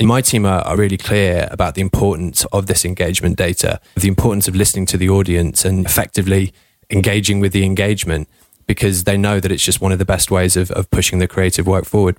And 0.00 0.08
my 0.08 0.22
team 0.22 0.46
are, 0.46 0.62
are 0.62 0.78
really 0.78 0.96
clear 0.96 1.46
about 1.50 1.74
the 1.74 1.82
importance 1.82 2.46
of 2.46 2.66
this 2.66 2.86
engagement 2.86 3.36
data, 3.36 3.78
the 3.96 4.08
importance 4.08 4.48
of 4.48 4.56
listening 4.56 4.86
to 4.86 4.96
the 4.96 5.10
audience 5.10 5.66
and 5.66 5.84
effectively 5.84 6.54
engaging 6.88 7.38
with 7.38 7.52
the 7.52 7.64
engagement 7.64 8.26
because 8.66 9.04
they 9.04 9.18
know 9.18 9.40
that 9.40 9.52
it's 9.52 9.62
just 9.62 9.82
one 9.82 9.92
of 9.92 9.98
the 9.98 10.06
best 10.06 10.30
ways 10.30 10.56
of, 10.56 10.70
of 10.70 10.90
pushing 10.90 11.18
the 11.18 11.28
creative 11.28 11.66
work 11.66 11.84
forward. 11.84 12.16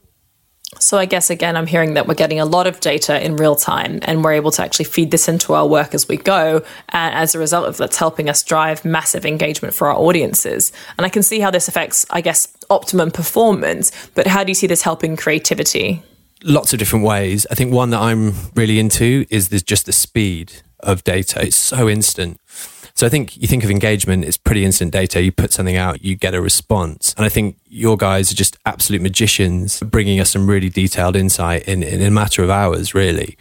So 0.78 1.00
I 1.00 1.06
guess 1.06 1.32
again, 1.32 1.58
I'm 1.58 1.66
hearing 1.66 1.96
that 1.96 2.08
we're 2.08 2.14
getting 2.14 2.40
a 2.40 2.46
lot 2.46 2.68
of 2.68 2.80
data 2.82 3.20
in 3.26 3.36
real 3.36 3.56
time 3.56 4.00
and 4.04 4.24
we're 4.24 4.34
able 4.34 4.52
to 4.52 4.62
actually 4.62 4.86
feed 4.86 5.10
this 5.10 5.28
into 5.28 5.54
our 5.54 5.66
work 5.66 5.96
as 5.96 6.08
we 6.08 6.18
go. 6.18 6.64
And 6.90 7.16
as 7.16 7.34
a 7.34 7.40
result 7.40 7.68
of 7.68 7.78
that's 7.78 7.98
helping 7.98 8.30
us 8.30 8.44
drive 8.44 8.86
massive 8.86 9.26
engagement 9.26 9.74
for 9.74 9.88
our 9.88 9.96
audiences. 9.96 10.72
And 10.98 11.06
I 11.06 11.10
can 11.10 11.24
see 11.24 11.40
how 11.40 11.50
this 11.50 11.68
affects, 11.68 12.06
I 12.12 12.22
guess, 12.22 12.48
optimum 12.70 13.10
performance. 13.10 13.92
But 14.14 14.28
how 14.28 14.44
do 14.44 14.52
you 14.52 14.56
see 14.56 14.68
this 14.68 14.84
helping 14.84 15.18
creativity? 15.18 16.04
Lots 16.44 16.74
of 16.74 16.80
different 16.80 17.06
ways. 17.06 17.46
I 17.52 17.56
think 17.56 17.74
one 17.74 17.90
that 17.92 18.00
I'm 18.00 18.34
really 18.56 18.80
into 18.80 19.26
is 19.30 19.50
the, 19.50 19.60
just 19.60 19.86
the 19.86 19.94
speed 19.94 20.54
of 20.80 21.04
data. 21.04 21.42
It's 21.44 21.56
so 21.56 21.90
instant. 21.90 22.40
So 22.94 23.06
I 23.06 23.10
think 23.10 23.38
you 23.38 23.48
think 23.48 23.64
of 23.64 23.72
engagement, 23.72 24.26
it's 24.26 24.38
pretty 24.38 24.66
instant 24.66 24.92
data. 24.92 25.22
You 25.22 25.32
put 25.32 25.54
something 25.54 25.78
out, 25.78 26.04
you 26.04 26.16
get 26.16 26.36
a 26.36 26.42
response. 26.42 27.14
And 27.16 27.26
I 27.26 27.30
think 27.30 27.58
your 27.68 27.98
guys 27.98 28.32
are 28.32 28.36
just 28.36 28.58
absolute 28.66 29.02
magicians, 29.02 29.80
bringing 29.80 30.20
us 30.20 30.32
some 30.32 30.50
really 30.50 30.70
detailed 30.70 31.16
insight 31.16 31.68
in, 31.68 31.84
in 31.84 32.02
a 32.02 32.12
matter 32.12 32.44
of 32.44 32.50
hours, 32.50 32.94
really. 32.94 33.38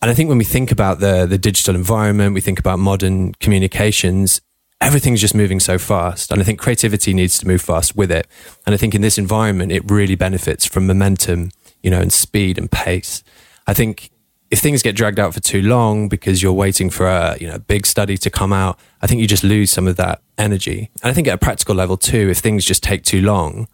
And 0.00 0.10
I 0.10 0.14
think 0.14 0.28
when 0.28 0.38
we 0.38 0.44
think 0.44 0.70
about 0.70 1.00
the, 1.00 1.26
the 1.26 1.38
digital 1.38 1.74
environment, 1.74 2.34
we 2.34 2.40
think 2.40 2.60
about 2.60 2.78
modern 2.78 3.32
communications, 3.34 4.40
everything's 4.80 5.20
just 5.20 5.34
moving 5.34 5.58
so 5.60 5.76
fast. 5.78 6.30
And 6.30 6.40
I 6.40 6.44
think 6.44 6.60
creativity 6.60 7.12
needs 7.14 7.38
to 7.38 7.48
move 7.48 7.62
fast 7.62 7.96
with 7.96 8.12
it. 8.12 8.28
And 8.64 8.74
I 8.74 8.76
think 8.76 8.94
in 8.94 9.00
this 9.00 9.18
environment, 9.18 9.72
it 9.72 9.90
really 9.90 10.14
benefits 10.14 10.66
from 10.66 10.86
momentum 10.86 11.50
you 11.88 11.90
know, 11.90 12.02
and 12.02 12.12
speed 12.12 12.58
and 12.58 12.70
pace. 12.70 13.24
I 13.66 13.72
think 13.72 14.10
if 14.50 14.58
things 14.58 14.82
get 14.82 14.94
dragged 14.94 15.18
out 15.18 15.32
for 15.32 15.40
too 15.40 15.62
long 15.62 16.06
because 16.06 16.42
you're 16.42 16.52
waiting 16.52 16.90
for 16.90 17.06
a 17.06 17.38
you 17.40 17.46
know 17.46 17.58
big 17.60 17.86
study 17.86 18.18
to 18.18 18.28
come 18.28 18.52
out, 18.52 18.78
I 19.00 19.06
think 19.06 19.22
you 19.22 19.26
just 19.26 19.42
lose 19.42 19.70
some 19.70 19.88
of 19.88 19.96
that 19.96 20.20
energy. 20.36 20.90
And 21.02 21.10
I 21.10 21.14
think 21.14 21.28
at 21.28 21.32
a 21.32 21.38
practical 21.38 21.74
level 21.74 21.96
too, 21.96 22.28
if 22.28 22.40
things 22.40 22.66
just 22.66 22.82
take 22.82 23.04
too 23.04 23.22
long, 23.22 23.68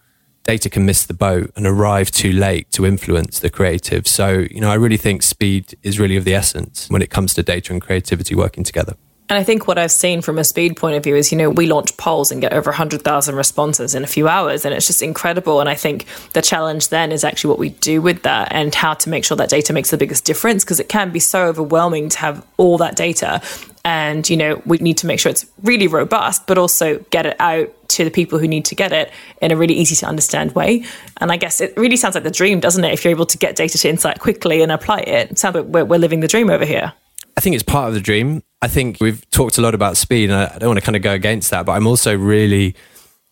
data 0.44 0.70
can 0.70 0.86
miss 0.86 1.04
the 1.04 1.12
boat 1.12 1.50
and 1.56 1.66
arrive 1.66 2.12
too 2.12 2.30
late 2.30 2.70
to 2.70 2.86
influence 2.86 3.40
the 3.40 3.50
creative. 3.50 4.06
So, 4.06 4.46
you 4.48 4.60
know, 4.60 4.70
I 4.70 4.74
really 4.74 4.96
think 4.96 5.24
speed 5.24 5.76
is 5.82 5.98
really 5.98 6.16
of 6.16 6.24
the 6.24 6.34
essence 6.34 6.88
when 6.88 7.02
it 7.02 7.10
comes 7.10 7.34
to 7.34 7.42
data 7.42 7.72
and 7.72 7.82
creativity 7.82 8.36
working 8.36 8.62
together. 8.62 8.94
And 9.30 9.38
I 9.38 9.42
think 9.42 9.66
what 9.66 9.78
I've 9.78 9.90
seen 9.90 10.20
from 10.20 10.38
a 10.38 10.44
speed 10.44 10.76
point 10.76 10.96
of 10.96 11.02
view 11.02 11.16
is, 11.16 11.32
you 11.32 11.38
know, 11.38 11.48
we 11.48 11.66
launch 11.66 11.96
polls 11.96 12.30
and 12.30 12.42
get 12.42 12.52
over 12.52 12.70
100,000 12.70 13.34
responses 13.34 13.94
in 13.94 14.04
a 14.04 14.06
few 14.06 14.28
hours, 14.28 14.66
and 14.66 14.74
it's 14.74 14.86
just 14.86 15.02
incredible. 15.02 15.60
And 15.60 15.68
I 15.68 15.74
think 15.74 16.04
the 16.34 16.42
challenge 16.42 16.88
then 16.90 17.10
is 17.10 17.24
actually 17.24 17.48
what 17.48 17.58
we 17.58 17.70
do 17.70 18.02
with 18.02 18.22
that 18.22 18.48
and 18.50 18.74
how 18.74 18.92
to 18.92 19.08
make 19.08 19.24
sure 19.24 19.36
that 19.38 19.48
data 19.48 19.72
makes 19.72 19.90
the 19.90 19.96
biggest 19.96 20.26
difference 20.26 20.62
because 20.62 20.78
it 20.78 20.90
can 20.90 21.10
be 21.10 21.20
so 21.20 21.46
overwhelming 21.46 22.10
to 22.10 22.18
have 22.18 22.46
all 22.58 22.76
that 22.78 22.96
data. 22.96 23.40
And, 23.82 24.28
you 24.28 24.36
know, 24.36 24.62
we 24.66 24.76
need 24.78 24.98
to 24.98 25.06
make 25.06 25.20
sure 25.20 25.30
it's 25.30 25.46
really 25.62 25.88
robust, 25.88 26.46
but 26.46 26.58
also 26.58 26.98
get 27.10 27.24
it 27.24 27.36
out 27.40 27.70
to 27.90 28.04
the 28.04 28.10
people 28.10 28.38
who 28.38 28.48
need 28.48 28.66
to 28.66 28.74
get 28.74 28.92
it 28.92 29.10
in 29.40 29.52
a 29.52 29.56
really 29.56 29.74
easy 29.74 29.94
to 29.96 30.06
understand 30.06 30.54
way. 30.54 30.84
And 31.18 31.32
I 31.32 31.38
guess 31.38 31.62
it 31.62 31.74
really 31.76 31.96
sounds 31.96 32.14
like 32.14 32.24
the 32.24 32.30
dream, 32.30 32.60
doesn't 32.60 32.84
it? 32.84 32.92
If 32.92 33.04
you're 33.04 33.10
able 33.10 33.26
to 33.26 33.38
get 33.38 33.56
data 33.56 33.78
to 33.78 33.88
insight 33.88 34.20
quickly 34.20 34.62
and 34.62 34.70
apply 34.70 35.00
it, 35.00 35.30
it 35.32 35.38
sounds 35.38 35.54
like 35.54 35.64
we're, 35.64 35.84
we're 35.84 35.98
living 35.98 36.20
the 36.20 36.28
dream 36.28 36.50
over 36.50 36.64
here. 36.64 36.92
I 37.36 37.40
think 37.40 37.54
it's 37.54 37.62
part 37.62 37.88
of 37.88 37.94
the 37.94 38.00
dream. 38.00 38.42
I 38.62 38.68
think 38.68 38.98
we've 39.00 39.28
talked 39.30 39.58
a 39.58 39.60
lot 39.60 39.74
about 39.74 39.96
speed, 39.96 40.30
and 40.30 40.38
I 40.38 40.58
don't 40.58 40.68
want 40.68 40.78
to 40.78 40.84
kind 40.84 40.96
of 40.96 41.02
go 41.02 41.12
against 41.12 41.50
that, 41.50 41.66
but 41.66 41.72
I'm 41.72 41.86
also 41.86 42.16
really, 42.16 42.74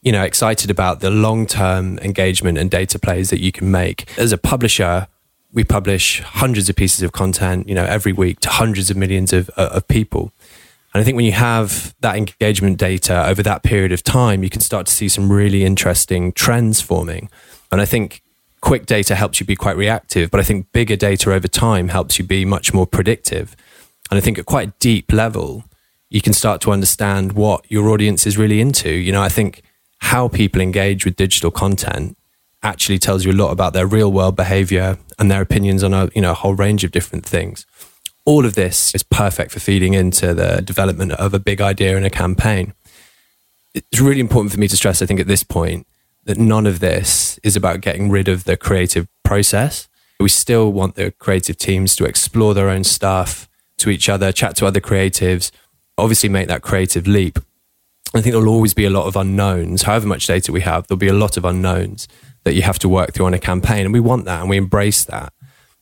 you 0.02 0.12
know, 0.12 0.22
excited 0.22 0.70
about 0.70 1.00
the 1.00 1.10
long 1.10 1.46
term 1.46 1.98
engagement 1.98 2.58
and 2.58 2.70
data 2.70 2.98
plays 2.98 3.30
that 3.30 3.40
you 3.40 3.52
can 3.52 3.70
make. 3.70 4.18
As 4.18 4.32
a 4.32 4.38
publisher, 4.38 5.06
we 5.52 5.64
publish 5.64 6.20
hundreds 6.20 6.68
of 6.68 6.76
pieces 6.76 7.02
of 7.02 7.12
content, 7.12 7.68
you 7.68 7.74
know, 7.74 7.84
every 7.84 8.12
week 8.12 8.40
to 8.40 8.48
hundreds 8.48 8.90
of 8.90 8.96
millions 8.96 9.32
of, 9.32 9.50
uh, 9.56 9.70
of 9.72 9.86
people. 9.88 10.32
And 10.94 11.00
I 11.00 11.04
think 11.04 11.16
when 11.16 11.24
you 11.24 11.32
have 11.32 11.94
that 12.00 12.16
engagement 12.16 12.78
data 12.78 13.26
over 13.26 13.42
that 13.42 13.62
period 13.62 13.92
of 13.92 14.02
time, 14.02 14.42
you 14.42 14.50
can 14.50 14.60
start 14.60 14.86
to 14.86 14.92
see 14.92 15.08
some 15.08 15.32
really 15.32 15.64
interesting 15.64 16.32
trends 16.32 16.80
forming. 16.80 17.30
And 17.70 17.80
I 17.80 17.86
think 17.86 18.22
quick 18.60 18.86
data 18.86 19.14
helps 19.14 19.40
you 19.40 19.46
be 19.46 19.56
quite 19.56 19.76
reactive, 19.76 20.30
but 20.30 20.40
I 20.40 20.42
think 20.42 20.70
bigger 20.72 20.96
data 20.96 21.32
over 21.32 21.48
time 21.48 21.88
helps 21.88 22.18
you 22.18 22.24
be 22.24 22.44
much 22.44 22.74
more 22.74 22.86
predictive. 22.86 23.56
And 24.12 24.18
I 24.18 24.20
think 24.20 24.38
at 24.38 24.44
quite 24.44 24.68
a 24.68 24.72
deep 24.78 25.10
level, 25.10 25.64
you 26.10 26.20
can 26.20 26.34
start 26.34 26.60
to 26.60 26.70
understand 26.70 27.32
what 27.32 27.64
your 27.70 27.88
audience 27.88 28.26
is 28.26 28.36
really 28.36 28.60
into. 28.60 28.90
You 28.90 29.10
know, 29.10 29.22
I 29.22 29.30
think 29.30 29.62
how 30.00 30.28
people 30.28 30.60
engage 30.60 31.06
with 31.06 31.16
digital 31.16 31.50
content 31.50 32.18
actually 32.62 32.98
tells 32.98 33.24
you 33.24 33.32
a 33.32 33.40
lot 33.42 33.52
about 33.52 33.72
their 33.72 33.86
real 33.86 34.12
world 34.12 34.36
behavior 34.36 34.98
and 35.18 35.30
their 35.30 35.40
opinions 35.40 35.82
on 35.82 35.94
a, 35.94 36.10
you 36.14 36.20
know, 36.20 36.32
a 36.32 36.34
whole 36.34 36.52
range 36.52 36.84
of 36.84 36.90
different 36.90 37.24
things. 37.24 37.64
All 38.26 38.44
of 38.44 38.54
this 38.54 38.94
is 38.94 39.02
perfect 39.02 39.50
for 39.50 39.60
feeding 39.60 39.94
into 39.94 40.34
the 40.34 40.60
development 40.60 41.12
of 41.12 41.32
a 41.32 41.38
big 41.38 41.62
idea 41.62 41.96
in 41.96 42.04
a 42.04 42.10
campaign. 42.10 42.74
It's 43.72 43.98
really 43.98 44.20
important 44.20 44.52
for 44.52 44.60
me 44.60 44.68
to 44.68 44.76
stress, 44.76 45.00
I 45.00 45.06
think, 45.06 45.20
at 45.20 45.26
this 45.26 45.42
point, 45.42 45.86
that 46.24 46.36
none 46.36 46.66
of 46.66 46.80
this 46.80 47.40
is 47.42 47.56
about 47.56 47.80
getting 47.80 48.10
rid 48.10 48.28
of 48.28 48.44
the 48.44 48.58
creative 48.58 49.08
process. 49.24 49.88
We 50.20 50.28
still 50.28 50.70
want 50.70 50.96
the 50.96 51.12
creative 51.12 51.56
teams 51.56 51.96
to 51.96 52.04
explore 52.04 52.52
their 52.52 52.68
own 52.68 52.84
stuff, 52.84 53.48
to 53.82 53.90
each 53.90 54.08
other, 54.08 54.32
chat 54.32 54.56
to 54.56 54.66
other 54.66 54.80
creatives, 54.80 55.50
obviously 55.98 56.28
make 56.28 56.48
that 56.48 56.62
creative 56.62 57.06
leap. 57.06 57.38
I 58.14 58.20
think 58.20 58.34
there'll 58.34 58.48
always 58.48 58.74
be 58.74 58.84
a 58.84 58.90
lot 58.90 59.06
of 59.06 59.16
unknowns. 59.16 59.82
However 59.82 60.06
much 60.06 60.26
data 60.26 60.52
we 60.52 60.60
have, 60.62 60.86
there'll 60.86 60.98
be 60.98 61.08
a 61.08 61.14
lot 61.14 61.36
of 61.36 61.44
unknowns 61.44 62.08
that 62.44 62.54
you 62.54 62.62
have 62.62 62.78
to 62.80 62.88
work 62.88 63.12
through 63.12 63.26
on 63.26 63.34
a 63.34 63.38
campaign. 63.38 63.84
And 63.84 63.92
we 63.92 64.00
want 64.00 64.24
that 64.26 64.40
and 64.40 64.50
we 64.50 64.56
embrace 64.56 65.04
that. 65.06 65.32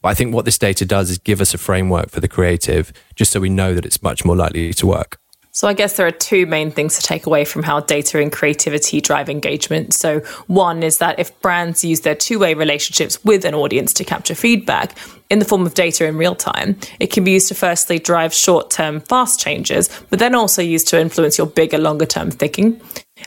But 0.03 0.11
I 0.11 0.15
think 0.15 0.35
what 0.35 0.45
this 0.45 0.59
data 0.59 0.85
does 0.85 1.11
is 1.11 1.19
give 1.19 1.41
us 1.41 1.55
a 1.55 1.59
framework 1.59 2.11
for 2.11 2.21
the 2.21 2.29
creative, 2.29 2.93
just 3.17 3.33
so 3.33 3.41
we 3.41 3.49
know 3.49 3.75
that 3.75 3.85
it's 3.85 4.03
much 4.03 4.25
more 4.25 4.37
likely 4.37 4.73
to 4.73 4.87
work. 4.87 5.19
So 5.53 5.67
I 5.67 5.73
guess 5.73 5.97
there 5.97 6.07
are 6.07 6.13
two 6.13 6.47
main 6.47 6.71
things 6.71 6.97
to 6.97 7.03
take 7.03 7.27
away 7.27 7.45
from 7.45 7.65
how 7.65 7.81
data 7.81 8.21
and 8.21 8.31
creativity 8.31 9.01
drive 9.01 9.29
engagement. 9.29 9.95
So 9.95 10.21
one 10.47 10.83
is 10.83 10.99
that 10.99 11.19
if 11.19 11.39
brands 11.41 11.83
use 11.83 12.01
their 12.01 12.15
two-way 12.15 12.55
relationships 12.55 13.23
with 13.25 13.45
an 13.45 13.55
audience 13.55 13.93
to 13.95 14.05
capture 14.05 14.37
feedback 14.37 14.97
in 15.29 15.41
the 15.41 15.45
form 15.45 15.67
of 15.67 15.75
data 15.75 16.07
in 16.07 16.17
real 16.17 16.37
time, 16.37 16.77
it 17.01 17.09
can 17.09 17.25
be 17.25 17.33
used 17.33 17.49
to 17.49 17.55
firstly 17.55 17.99
drive 17.99 18.33
short-term 18.33 19.01
fast 19.01 19.41
changes, 19.41 19.89
but 20.09 20.21
then 20.21 20.37
also 20.37 20.63
used 20.63 20.87
to 20.89 21.01
influence 21.01 21.37
your 21.37 21.49
bigger 21.49 21.79
longer-term 21.79 22.31
thinking. 22.31 22.81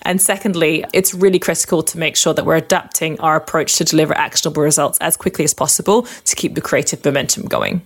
And 0.04 0.22
secondly, 0.22 0.86
it's 0.94 1.14
really 1.14 1.40
critical 1.40 1.84
to 1.84 1.98
make 1.98 2.16
sure 2.16 2.34
that 2.34 2.46
we're 2.46 2.56
adapting 2.56 3.20
our 3.20 3.36
approach 3.36 3.76
to 3.78 3.84
deliver 3.84 4.18
actionable 4.18 4.64
results 4.64 4.98
as 5.00 5.18
quickly 5.18 5.44
as 5.44 5.54
possible 5.54 6.04
to 6.04 6.36
keep 6.36 6.56
the 6.56 6.62
creative 6.62 7.04
momentum 7.04 7.46
going. 7.46 7.82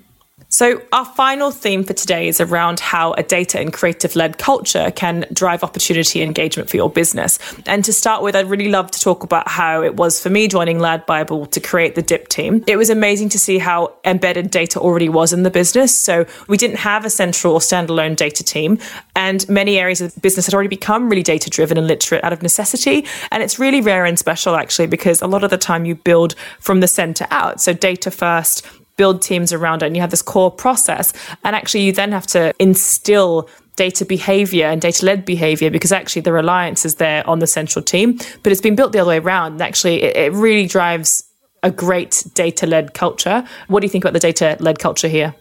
So, 0.49 0.81
our 0.93 1.03
final 1.03 1.51
theme 1.51 1.83
for 1.83 1.91
today 1.91 2.29
is 2.29 2.39
around 2.39 2.79
how 2.79 3.11
a 3.13 3.23
data 3.23 3.59
and 3.59 3.73
creative 3.73 4.15
led 4.15 4.37
culture 4.37 4.91
can 4.91 5.25
drive 5.33 5.61
opportunity 5.61 6.21
engagement 6.21 6.69
for 6.69 6.77
your 6.77 6.89
business. 6.89 7.37
And 7.65 7.83
to 7.83 7.91
start 7.91 8.23
with, 8.23 8.33
I'd 8.33 8.49
really 8.49 8.69
love 8.69 8.89
to 8.91 8.99
talk 9.01 9.23
about 9.23 9.49
how 9.49 9.83
it 9.83 9.97
was 9.97 10.21
for 10.23 10.29
me 10.29 10.47
joining 10.47 10.79
Lad 10.79 11.05
Bible 11.05 11.47
to 11.47 11.59
create 11.59 11.95
the 11.95 12.01
DIP 12.01 12.29
team. 12.29 12.63
It 12.65 12.77
was 12.77 12.89
amazing 12.89 13.27
to 13.29 13.39
see 13.39 13.57
how 13.57 13.93
embedded 14.05 14.49
data 14.49 14.79
already 14.79 15.09
was 15.09 15.33
in 15.33 15.43
the 15.43 15.51
business. 15.51 15.93
So, 15.93 16.25
we 16.47 16.55
didn't 16.55 16.77
have 16.77 17.03
a 17.03 17.09
central 17.09 17.53
or 17.53 17.59
standalone 17.59 18.15
data 18.15 18.41
team, 18.41 18.79
and 19.17 19.47
many 19.49 19.77
areas 19.77 19.99
of 19.99 20.15
business 20.21 20.45
had 20.45 20.53
already 20.53 20.69
become 20.69 21.09
really 21.09 21.23
data 21.23 21.49
driven 21.49 21.77
and 21.77 21.87
literate 21.87 22.23
out 22.23 22.31
of 22.31 22.41
necessity. 22.41 23.05
And 23.31 23.43
it's 23.43 23.59
really 23.59 23.81
rare 23.81 24.05
and 24.05 24.17
special, 24.17 24.55
actually, 24.55 24.87
because 24.87 25.21
a 25.21 25.27
lot 25.27 25.43
of 25.43 25.49
the 25.49 25.57
time 25.57 25.83
you 25.83 25.95
build 25.95 26.35
from 26.61 26.79
the 26.79 26.87
center 26.87 27.27
out. 27.31 27.59
So, 27.59 27.73
data 27.73 28.11
first 28.11 28.65
build 28.97 29.21
teams 29.21 29.53
around 29.53 29.83
it 29.83 29.87
and 29.87 29.95
you 29.95 30.01
have 30.01 30.11
this 30.11 30.21
core 30.21 30.51
process. 30.51 31.13
And 31.43 31.55
actually, 31.55 31.81
you 31.81 31.93
then 31.93 32.11
have 32.11 32.27
to 32.27 32.53
instill 32.59 33.49
data 33.75 34.03
behavior 34.03 34.65
and 34.65 34.81
data 34.81 35.05
led 35.05 35.23
behavior 35.23 35.69
because 35.69 35.91
actually 35.91 36.23
the 36.23 36.33
reliance 36.33 36.83
is 36.83 36.95
there 36.95 37.27
on 37.29 37.39
the 37.39 37.47
central 37.47 37.83
team, 37.83 38.17
but 38.43 38.51
it's 38.51 38.61
been 38.61 38.75
built 38.75 38.91
the 38.91 38.99
other 38.99 39.09
way 39.09 39.19
around. 39.19 39.53
And 39.53 39.61
actually, 39.61 40.01
it, 40.03 40.17
it 40.17 40.33
really 40.33 40.65
drives 40.65 41.23
a 41.63 41.71
great 41.71 42.25
data 42.33 42.65
led 42.65 42.93
culture. 42.93 43.47
What 43.67 43.79
do 43.79 43.85
you 43.85 43.89
think 43.89 44.03
about 44.03 44.13
the 44.13 44.19
data 44.19 44.57
led 44.59 44.79
culture 44.79 45.07
here? 45.07 45.35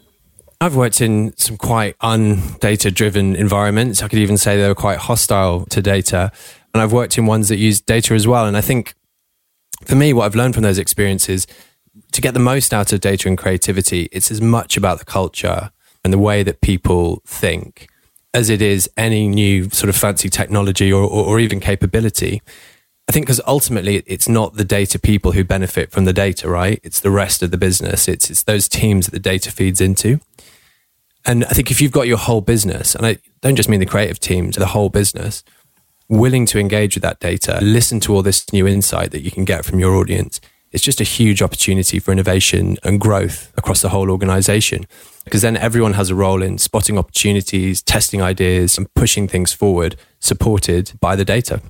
I've 0.60 0.76
worked 0.76 1.00
in 1.00 1.36
some 1.36 1.56
quite 1.56 1.98
undata 1.98 2.92
driven 2.94 3.36
environments. 3.36 4.02
I 4.02 4.08
could 4.08 4.18
even 4.18 4.38
say 4.38 4.56
they 4.56 4.68
were 4.68 4.74
quite 4.74 4.98
hostile 4.98 5.66
to 5.66 5.82
data. 5.82 6.32
And 6.72 6.82
I've 6.82 6.92
worked 6.92 7.18
in 7.18 7.26
ones 7.26 7.48
that 7.48 7.56
use 7.56 7.80
data 7.80 8.14
as 8.14 8.26
well. 8.26 8.46
And 8.46 8.56
I 8.56 8.62
think 8.62 8.94
for 9.84 9.94
me, 9.94 10.12
what 10.12 10.24
I've 10.24 10.34
learned 10.34 10.54
from 10.54 10.62
those 10.62 10.78
experiences 10.78 11.46
to 12.12 12.20
get 12.20 12.34
the 12.34 12.40
most 12.40 12.72
out 12.72 12.92
of 12.92 13.00
data 13.00 13.28
and 13.28 13.36
creativity, 13.36 14.08
it's 14.12 14.30
as 14.30 14.40
much 14.40 14.76
about 14.76 14.98
the 14.98 15.04
culture 15.04 15.70
and 16.04 16.12
the 16.12 16.18
way 16.18 16.42
that 16.42 16.60
people 16.60 17.22
think 17.26 17.88
as 18.32 18.50
it 18.50 18.60
is 18.60 18.88
any 18.96 19.26
new 19.28 19.70
sort 19.70 19.88
of 19.88 19.96
fancy 19.96 20.28
technology 20.28 20.92
or, 20.92 21.02
or, 21.02 21.24
or 21.24 21.40
even 21.40 21.58
capability. 21.58 22.42
I 23.08 23.12
think 23.12 23.26
because 23.26 23.40
ultimately 23.46 24.02
it's 24.06 24.28
not 24.28 24.54
the 24.54 24.64
data 24.64 24.98
people 24.98 25.32
who 25.32 25.44
benefit 25.44 25.90
from 25.90 26.04
the 26.04 26.12
data, 26.12 26.48
right? 26.48 26.80
It's 26.82 27.00
the 27.00 27.10
rest 27.10 27.42
of 27.42 27.50
the 27.50 27.56
business. 27.56 28.08
It's, 28.08 28.30
it's 28.30 28.42
those 28.42 28.68
teams 28.68 29.06
that 29.06 29.12
the 29.12 29.20
data 29.20 29.50
feeds 29.50 29.80
into. 29.80 30.20
And 31.24 31.44
I 31.44 31.50
think 31.50 31.70
if 31.70 31.80
you've 31.80 31.92
got 31.92 32.08
your 32.08 32.18
whole 32.18 32.40
business, 32.40 32.94
and 32.94 33.06
I 33.06 33.18
don't 33.40 33.56
just 33.56 33.68
mean 33.68 33.80
the 33.80 33.86
creative 33.86 34.20
teams, 34.20 34.56
the 34.56 34.66
whole 34.66 34.90
business, 34.90 35.42
willing 36.08 36.46
to 36.46 36.58
engage 36.58 36.94
with 36.94 37.02
that 37.02 37.20
data, 37.20 37.58
listen 37.62 38.00
to 38.00 38.14
all 38.14 38.22
this 38.22 38.52
new 38.52 38.66
insight 38.66 39.10
that 39.12 39.22
you 39.22 39.30
can 39.30 39.44
get 39.44 39.64
from 39.64 39.78
your 39.78 39.94
audience, 39.96 40.40
it's 40.76 40.84
just 40.84 41.00
a 41.00 41.04
huge 41.04 41.40
opportunity 41.40 41.98
for 41.98 42.12
innovation 42.12 42.76
and 42.84 43.00
growth 43.00 43.50
across 43.56 43.80
the 43.80 43.88
whole 43.88 44.10
organization. 44.10 44.84
Because 45.24 45.40
then 45.40 45.56
everyone 45.56 45.94
has 45.94 46.10
a 46.10 46.14
role 46.14 46.42
in 46.42 46.58
spotting 46.58 46.98
opportunities, 46.98 47.80
testing 47.80 48.20
ideas, 48.20 48.76
and 48.76 48.92
pushing 48.92 49.26
things 49.26 49.54
forward, 49.54 49.96
supported 50.20 50.92
by 51.00 51.16
the 51.16 51.24
data. 51.24 51.62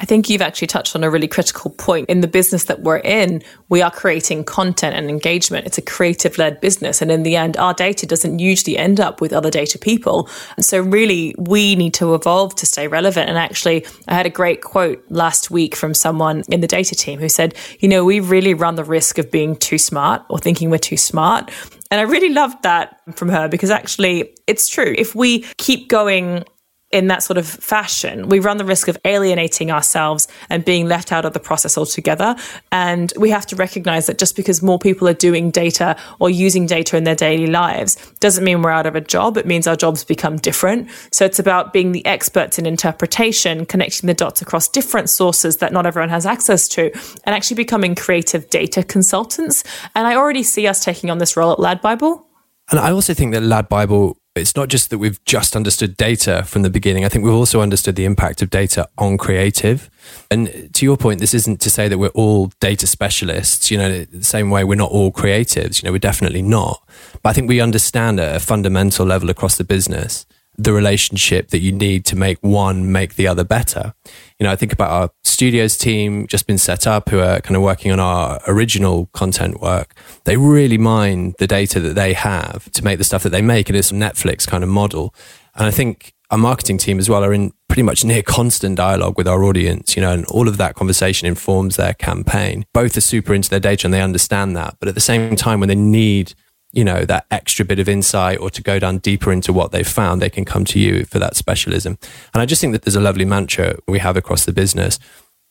I 0.00 0.04
think 0.04 0.28
you've 0.28 0.42
actually 0.42 0.68
touched 0.68 0.94
on 0.94 1.02
a 1.02 1.10
really 1.10 1.26
critical 1.26 1.72
point. 1.72 2.08
In 2.08 2.20
the 2.20 2.28
business 2.28 2.64
that 2.64 2.82
we're 2.82 2.98
in, 2.98 3.42
we 3.68 3.82
are 3.82 3.90
creating 3.90 4.44
content 4.44 4.94
and 4.94 5.10
engagement. 5.10 5.66
It's 5.66 5.78
a 5.78 5.82
creative 5.82 6.38
led 6.38 6.60
business. 6.60 7.02
And 7.02 7.10
in 7.10 7.24
the 7.24 7.34
end, 7.34 7.56
our 7.56 7.74
data 7.74 8.06
doesn't 8.06 8.38
usually 8.38 8.78
end 8.78 9.00
up 9.00 9.20
with 9.20 9.32
other 9.32 9.50
data 9.50 9.76
people. 9.76 10.28
And 10.56 10.64
so, 10.64 10.80
really, 10.80 11.34
we 11.36 11.74
need 11.74 11.94
to 11.94 12.14
evolve 12.14 12.54
to 12.56 12.66
stay 12.66 12.86
relevant. 12.86 13.28
And 13.28 13.36
actually, 13.36 13.84
I 14.06 14.14
had 14.14 14.26
a 14.26 14.30
great 14.30 14.62
quote 14.62 15.04
last 15.08 15.50
week 15.50 15.74
from 15.74 15.94
someone 15.94 16.44
in 16.48 16.60
the 16.60 16.68
data 16.68 16.94
team 16.94 17.18
who 17.18 17.28
said, 17.28 17.54
You 17.80 17.88
know, 17.88 18.04
we 18.04 18.20
really 18.20 18.54
run 18.54 18.76
the 18.76 18.84
risk 18.84 19.18
of 19.18 19.32
being 19.32 19.56
too 19.56 19.78
smart 19.78 20.22
or 20.28 20.38
thinking 20.38 20.70
we're 20.70 20.78
too 20.78 20.96
smart. 20.96 21.50
And 21.90 22.00
I 22.00 22.04
really 22.04 22.28
loved 22.28 22.62
that 22.62 23.00
from 23.16 23.30
her 23.30 23.48
because 23.48 23.70
actually, 23.70 24.34
it's 24.46 24.68
true. 24.68 24.94
If 24.96 25.16
we 25.16 25.40
keep 25.56 25.88
going 25.88 26.44
in 26.90 27.08
that 27.08 27.22
sort 27.22 27.36
of 27.36 27.46
fashion, 27.46 28.28
we 28.28 28.40
run 28.40 28.56
the 28.56 28.64
risk 28.64 28.88
of 28.88 28.96
alienating 29.04 29.70
ourselves 29.70 30.26
and 30.48 30.64
being 30.64 30.88
left 30.88 31.12
out 31.12 31.26
of 31.26 31.34
the 31.34 31.40
process 31.40 31.76
altogether. 31.76 32.34
And 32.72 33.12
we 33.18 33.28
have 33.30 33.44
to 33.46 33.56
recognize 33.56 34.06
that 34.06 34.18
just 34.18 34.36
because 34.36 34.62
more 34.62 34.78
people 34.78 35.06
are 35.06 35.14
doing 35.14 35.50
data 35.50 35.96
or 36.18 36.30
using 36.30 36.64
data 36.64 36.96
in 36.96 37.04
their 37.04 37.14
daily 37.14 37.46
lives 37.46 37.96
doesn't 38.20 38.42
mean 38.42 38.62
we're 38.62 38.70
out 38.70 38.86
of 38.86 38.96
a 38.96 39.02
job. 39.02 39.36
It 39.36 39.46
means 39.46 39.66
our 39.66 39.76
jobs 39.76 40.02
become 40.02 40.36
different. 40.36 40.88
So 41.12 41.26
it's 41.26 41.38
about 41.38 41.74
being 41.74 41.92
the 41.92 42.04
experts 42.06 42.58
in 42.58 42.64
interpretation, 42.64 43.66
connecting 43.66 44.06
the 44.06 44.14
dots 44.14 44.40
across 44.40 44.66
different 44.66 45.10
sources 45.10 45.58
that 45.58 45.72
not 45.72 45.84
everyone 45.84 46.08
has 46.08 46.24
access 46.24 46.68
to, 46.68 46.90
and 47.24 47.34
actually 47.34 47.56
becoming 47.56 47.94
creative 47.94 48.48
data 48.48 48.82
consultants. 48.82 49.62
And 49.94 50.06
I 50.06 50.16
already 50.16 50.42
see 50.42 50.66
us 50.66 50.82
taking 50.82 51.10
on 51.10 51.18
this 51.18 51.36
role 51.36 51.52
at 51.52 51.60
Lad 51.60 51.82
Bible. 51.82 52.26
And 52.70 52.78
I 52.78 52.90
also 52.92 53.14
think 53.14 53.32
that 53.32 53.42
Lad 53.42 53.68
Bible, 53.68 54.17
it's 54.40 54.56
not 54.56 54.68
just 54.68 54.90
that 54.90 54.98
we've 54.98 55.22
just 55.24 55.54
understood 55.56 55.96
data 55.96 56.42
from 56.44 56.62
the 56.62 56.70
beginning. 56.70 57.04
I 57.04 57.08
think 57.08 57.24
we've 57.24 57.34
also 57.34 57.60
understood 57.60 57.96
the 57.96 58.04
impact 58.04 58.42
of 58.42 58.50
data 58.50 58.88
on 58.96 59.18
creative. 59.18 59.90
And 60.30 60.72
to 60.74 60.84
your 60.84 60.96
point, 60.96 61.20
this 61.20 61.34
isn't 61.34 61.60
to 61.60 61.70
say 61.70 61.88
that 61.88 61.98
we're 61.98 62.08
all 62.08 62.52
data 62.60 62.86
specialists, 62.86 63.70
you 63.70 63.78
know, 63.78 64.04
the 64.04 64.24
same 64.24 64.50
way 64.50 64.64
we're 64.64 64.74
not 64.74 64.90
all 64.90 65.12
creatives, 65.12 65.82
you 65.82 65.86
know, 65.86 65.92
we're 65.92 65.98
definitely 65.98 66.42
not. 66.42 66.82
But 67.22 67.30
I 67.30 67.32
think 67.32 67.48
we 67.48 67.60
understand 67.60 68.20
at 68.20 68.36
a 68.36 68.40
fundamental 68.40 69.06
level 69.06 69.30
across 69.30 69.56
the 69.56 69.64
business 69.64 70.26
the 70.58 70.72
relationship 70.72 71.48
that 71.48 71.60
you 71.60 71.70
need 71.70 72.04
to 72.04 72.16
make 72.16 72.38
one 72.40 72.90
make 72.90 73.14
the 73.14 73.28
other 73.28 73.44
better. 73.44 73.94
You 74.38 74.44
know, 74.44 74.52
I 74.52 74.56
think 74.56 74.72
about 74.72 74.90
our 74.90 75.10
studios 75.22 75.78
team 75.78 76.26
just 76.26 76.48
been 76.48 76.58
set 76.58 76.86
up 76.86 77.08
who 77.08 77.20
are 77.20 77.40
kind 77.40 77.56
of 77.56 77.62
working 77.62 77.92
on 77.92 78.00
our 78.00 78.40
original 78.48 79.06
content 79.12 79.60
work. 79.60 79.94
They 80.24 80.36
really 80.36 80.76
mine 80.76 81.34
the 81.38 81.46
data 81.46 81.78
that 81.80 81.94
they 81.94 82.12
have 82.12 82.70
to 82.72 82.84
make 82.84 82.98
the 82.98 83.04
stuff 83.04 83.22
that 83.22 83.30
they 83.30 83.40
make. 83.40 83.68
And 83.68 83.76
it's 83.76 83.92
a 83.92 83.94
Netflix 83.94 84.48
kind 84.48 84.64
of 84.64 84.68
model. 84.68 85.14
And 85.54 85.66
I 85.66 85.70
think 85.70 86.12
our 86.30 86.38
marketing 86.38 86.76
team 86.76 86.98
as 86.98 87.08
well 87.08 87.24
are 87.24 87.32
in 87.32 87.52
pretty 87.68 87.82
much 87.82 88.04
near 88.04 88.22
constant 88.22 88.76
dialogue 88.76 89.16
with 89.16 89.28
our 89.28 89.44
audience, 89.44 89.94
you 89.94 90.02
know, 90.02 90.12
and 90.12 90.26
all 90.26 90.48
of 90.48 90.56
that 90.56 90.74
conversation 90.74 91.28
informs 91.28 91.76
their 91.76 91.94
campaign. 91.94 92.66
Both 92.74 92.96
are 92.96 93.00
super 93.00 93.32
into 93.32 93.48
their 93.48 93.60
data 93.60 93.86
and 93.86 93.94
they 93.94 94.02
understand 94.02 94.56
that. 94.56 94.76
But 94.80 94.88
at 94.88 94.94
the 94.96 95.00
same 95.00 95.36
time, 95.36 95.60
when 95.60 95.68
they 95.68 95.74
need 95.74 96.34
you 96.72 96.84
know 96.84 97.04
that 97.04 97.26
extra 97.30 97.64
bit 97.64 97.78
of 97.78 97.88
insight 97.88 98.38
or 98.38 98.50
to 98.50 98.62
go 98.62 98.78
down 98.78 98.98
deeper 98.98 99.32
into 99.32 99.52
what 99.52 99.72
they've 99.72 99.88
found 99.88 100.20
they 100.20 100.30
can 100.30 100.44
come 100.44 100.64
to 100.66 100.78
you 100.78 101.04
for 101.04 101.18
that 101.18 101.36
specialism. 101.36 101.98
And 102.34 102.42
i 102.42 102.46
just 102.46 102.60
think 102.60 102.72
that 102.72 102.82
there's 102.82 102.96
a 102.96 103.00
lovely 103.00 103.24
mantra 103.24 103.76
we 103.86 103.98
have 103.98 104.16
across 104.16 104.44
the 104.44 104.52
business. 104.52 104.98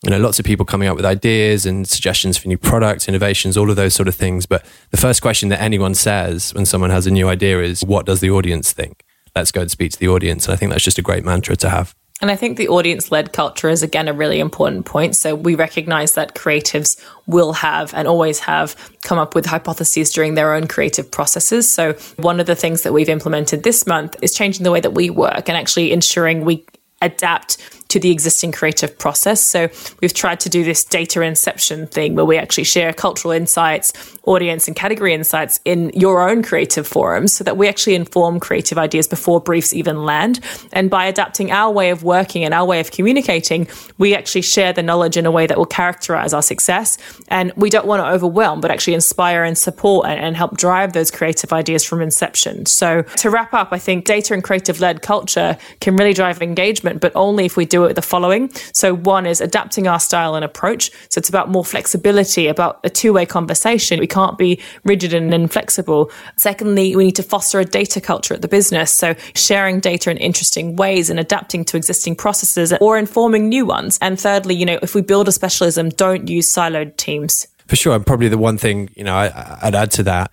You 0.03 0.11
know 0.11 0.19
lots 0.19 0.37
of 0.37 0.45
people 0.45 0.65
coming 0.65 0.87
up 0.87 0.95
with 0.95 1.05
ideas 1.05 1.65
and 1.65 1.87
suggestions 1.87 2.37
for 2.37 2.47
new 2.47 2.57
products 2.57 3.07
innovations 3.07 3.57
all 3.57 3.69
of 3.69 3.75
those 3.75 3.95
sort 3.95 4.07
of 4.07 4.15
things. 4.15 4.45
But 4.45 4.63
the 4.91 4.97
first 4.97 5.21
question 5.21 5.49
that 5.49 5.61
anyone 5.61 5.95
says 5.95 6.53
when 6.53 6.65
someone 6.65 6.91
has 6.91 7.07
a 7.07 7.11
new 7.11 7.27
idea 7.27 7.61
is 7.61 7.83
what 7.83 8.05
does 8.05 8.19
the 8.19 8.29
audience 8.29 8.71
think? 8.71 9.03
Let's 9.35 9.51
go 9.51 9.61
and 9.61 9.71
speak 9.71 9.91
to 9.93 9.99
the 9.99 10.07
audience. 10.09 10.45
And 10.45 10.53
i 10.53 10.55
think 10.55 10.71
that's 10.71 10.83
just 10.83 10.99
a 10.99 11.03
great 11.03 11.25
mantra 11.25 11.55
to 11.55 11.69
have 11.69 11.95
and 12.19 12.31
I 12.31 12.35
think 12.35 12.57
the 12.57 12.67
audience 12.69 13.11
led 13.11 13.31
culture 13.31 13.69
is 13.69 13.83
again 13.83 14.07
a 14.07 14.13
really 14.13 14.39
important 14.39 14.85
point. 14.85 15.15
So 15.15 15.35
we 15.35 15.53
recognize 15.53 16.13
that 16.13 16.33
creatives 16.33 16.99
will 17.27 17.53
have 17.53 17.93
and 17.93 18.07
always 18.07 18.39
have 18.39 18.75
come 19.01 19.19
up 19.19 19.35
with 19.35 19.45
hypotheses 19.45 20.11
during 20.11 20.33
their 20.33 20.53
own 20.53 20.67
creative 20.67 21.11
processes. 21.11 21.71
So 21.71 21.93
one 22.17 22.39
of 22.39 22.47
the 22.47 22.55
things 22.55 22.81
that 22.81 22.93
we've 22.93 23.09
implemented 23.09 23.63
this 23.63 23.85
month 23.85 24.15
is 24.21 24.33
changing 24.33 24.63
the 24.63 24.71
way 24.71 24.79
that 24.79 24.93
we 24.93 25.11
work 25.11 25.47
and 25.47 25.57
actually 25.57 25.91
ensuring 25.91 26.43
we 26.43 26.65
adapt 27.01 27.76
to 27.89 27.99
the 27.99 28.11
existing 28.11 28.51
creative 28.51 28.97
process. 28.97 29.43
So 29.43 29.69
we've 30.01 30.13
tried 30.13 30.39
to 30.41 30.49
do 30.49 30.63
this 30.63 30.83
data 30.83 31.21
inception 31.21 31.87
thing 31.87 32.15
where 32.15 32.25
we 32.25 32.37
actually 32.37 32.65
share 32.65 32.93
cultural 32.93 33.31
insights, 33.31 33.93
audience 34.23 34.67
and 34.67 34.75
category 34.75 35.13
insights 35.13 35.59
in 35.65 35.89
your 35.93 36.27
own 36.27 36.43
creative 36.43 36.85
forums 36.85 37.33
so 37.33 37.43
that 37.43 37.57
we 37.57 37.67
actually 37.67 37.95
inform 37.95 38.39
creative 38.39 38.77
ideas 38.77 39.07
before 39.07 39.39
briefs 39.39 39.73
even 39.73 40.03
land. 40.03 40.39
And 40.73 40.89
by 40.89 41.05
adapting 41.05 41.51
our 41.51 41.71
way 41.71 41.89
of 41.89 42.03
working 42.03 42.43
and 42.43 42.53
our 42.53 42.65
way 42.65 42.79
of 42.79 42.91
communicating, 42.91 43.67
we 43.97 44.15
actually 44.15 44.41
share 44.41 44.73
the 44.73 44.83
knowledge 44.83 45.17
in 45.17 45.25
a 45.25 45.31
way 45.31 45.47
that 45.47 45.57
will 45.57 45.65
characterize 45.65 46.33
our 46.33 46.41
success. 46.41 46.97
And 47.29 47.53
we 47.55 47.69
don't 47.69 47.87
want 47.87 48.01
to 48.01 48.09
overwhelm, 48.09 48.61
but 48.61 48.71
actually 48.71 48.93
inspire 48.93 49.43
and 49.43 49.57
support 49.57 50.07
and, 50.07 50.19
and 50.19 50.35
help 50.35 50.57
drive 50.57 50.93
those 50.93 51.11
creative 51.11 51.53
ideas 51.53 51.83
from 51.83 52.01
inception. 52.01 52.65
So 52.65 53.03
to 53.17 53.29
wrap 53.29 53.53
up, 53.53 53.69
I 53.71 53.79
think 53.79 54.05
data 54.05 54.33
and 54.33 54.43
creative 54.43 54.79
led 54.79 55.01
culture 55.01 55.57
can 55.79 55.95
really 55.95 56.13
drive 56.13 56.41
engagement, 56.41 57.01
but 57.01 57.11
only 57.15 57.45
if 57.45 57.55
we 57.55 57.65
do 57.77 57.83
it 57.83 57.87
with 57.87 57.95
the 57.95 58.01
following. 58.01 58.49
So 58.73 58.93
one 58.95 59.25
is 59.25 59.41
adapting 59.41 59.87
our 59.87 59.99
style 59.99 60.35
and 60.35 60.43
approach. 60.43 60.91
So 61.09 61.19
it's 61.19 61.29
about 61.29 61.49
more 61.49 61.63
flexibility, 61.63 62.47
about 62.47 62.79
a 62.83 62.89
two 62.89 63.13
way 63.13 63.25
conversation. 63.25 63.99
We 63.99 64.07
can't 64.07 64.37
be 64.37 64.61
rigid 64.83 65.13
and 65.13 65.33
inflexible. 65.33 66.11
Secondly, 66.37 66.95
we 66.95 67.05
need 67.05 67.15
to 67.15 67.23
foster 67.23 67.59
a 67.59 67.65
data 67.65 68.01
culture 68.01 68.33
at 68.33 68.41
the 68.41 68.47
business. 68.47 68.91
So 68.91 69.15
sharing 69.35 69.79
data 69.79 70.09
in 70.09 70.17
interesting 70.17 70.75
ways 70.75 71.09
and 71.09 71.19
adapting 71.19 71.65
to 71.65 71.77
existing 71.77 72.15
processes 72.15 72.73
or 72.81 72.97
informing 72.97 73.49
new 73.49 73.65
ones. 73.65 73.97
And 74.01 74.19
thirdly, 74.19 74.55
you 74.55 74.65
know, 74.65 74.79
if 74.81 74.95
we 74.95 75.01
build 75.01 75.27
a 75.27 75.31
specialism, 75.31 75.89
don't 75.89 76.27
use 76.27 76.51
siloed 76.51 76.97
teams. 76.97 77.47
For 77.67 77.75
sure. 77.75 77.95
And 77.95 78.05
probably 78.05 78.29
the 78.29 78.37
one 78.37 78.57
thing, 78.57 78.89
you 78.95 79.03
know, 79.03 79.15
I, 79.15 79.59
I'd 79.61 79.75
add 79.75 79.91
to 79.91 80.03
that 80.03 80.31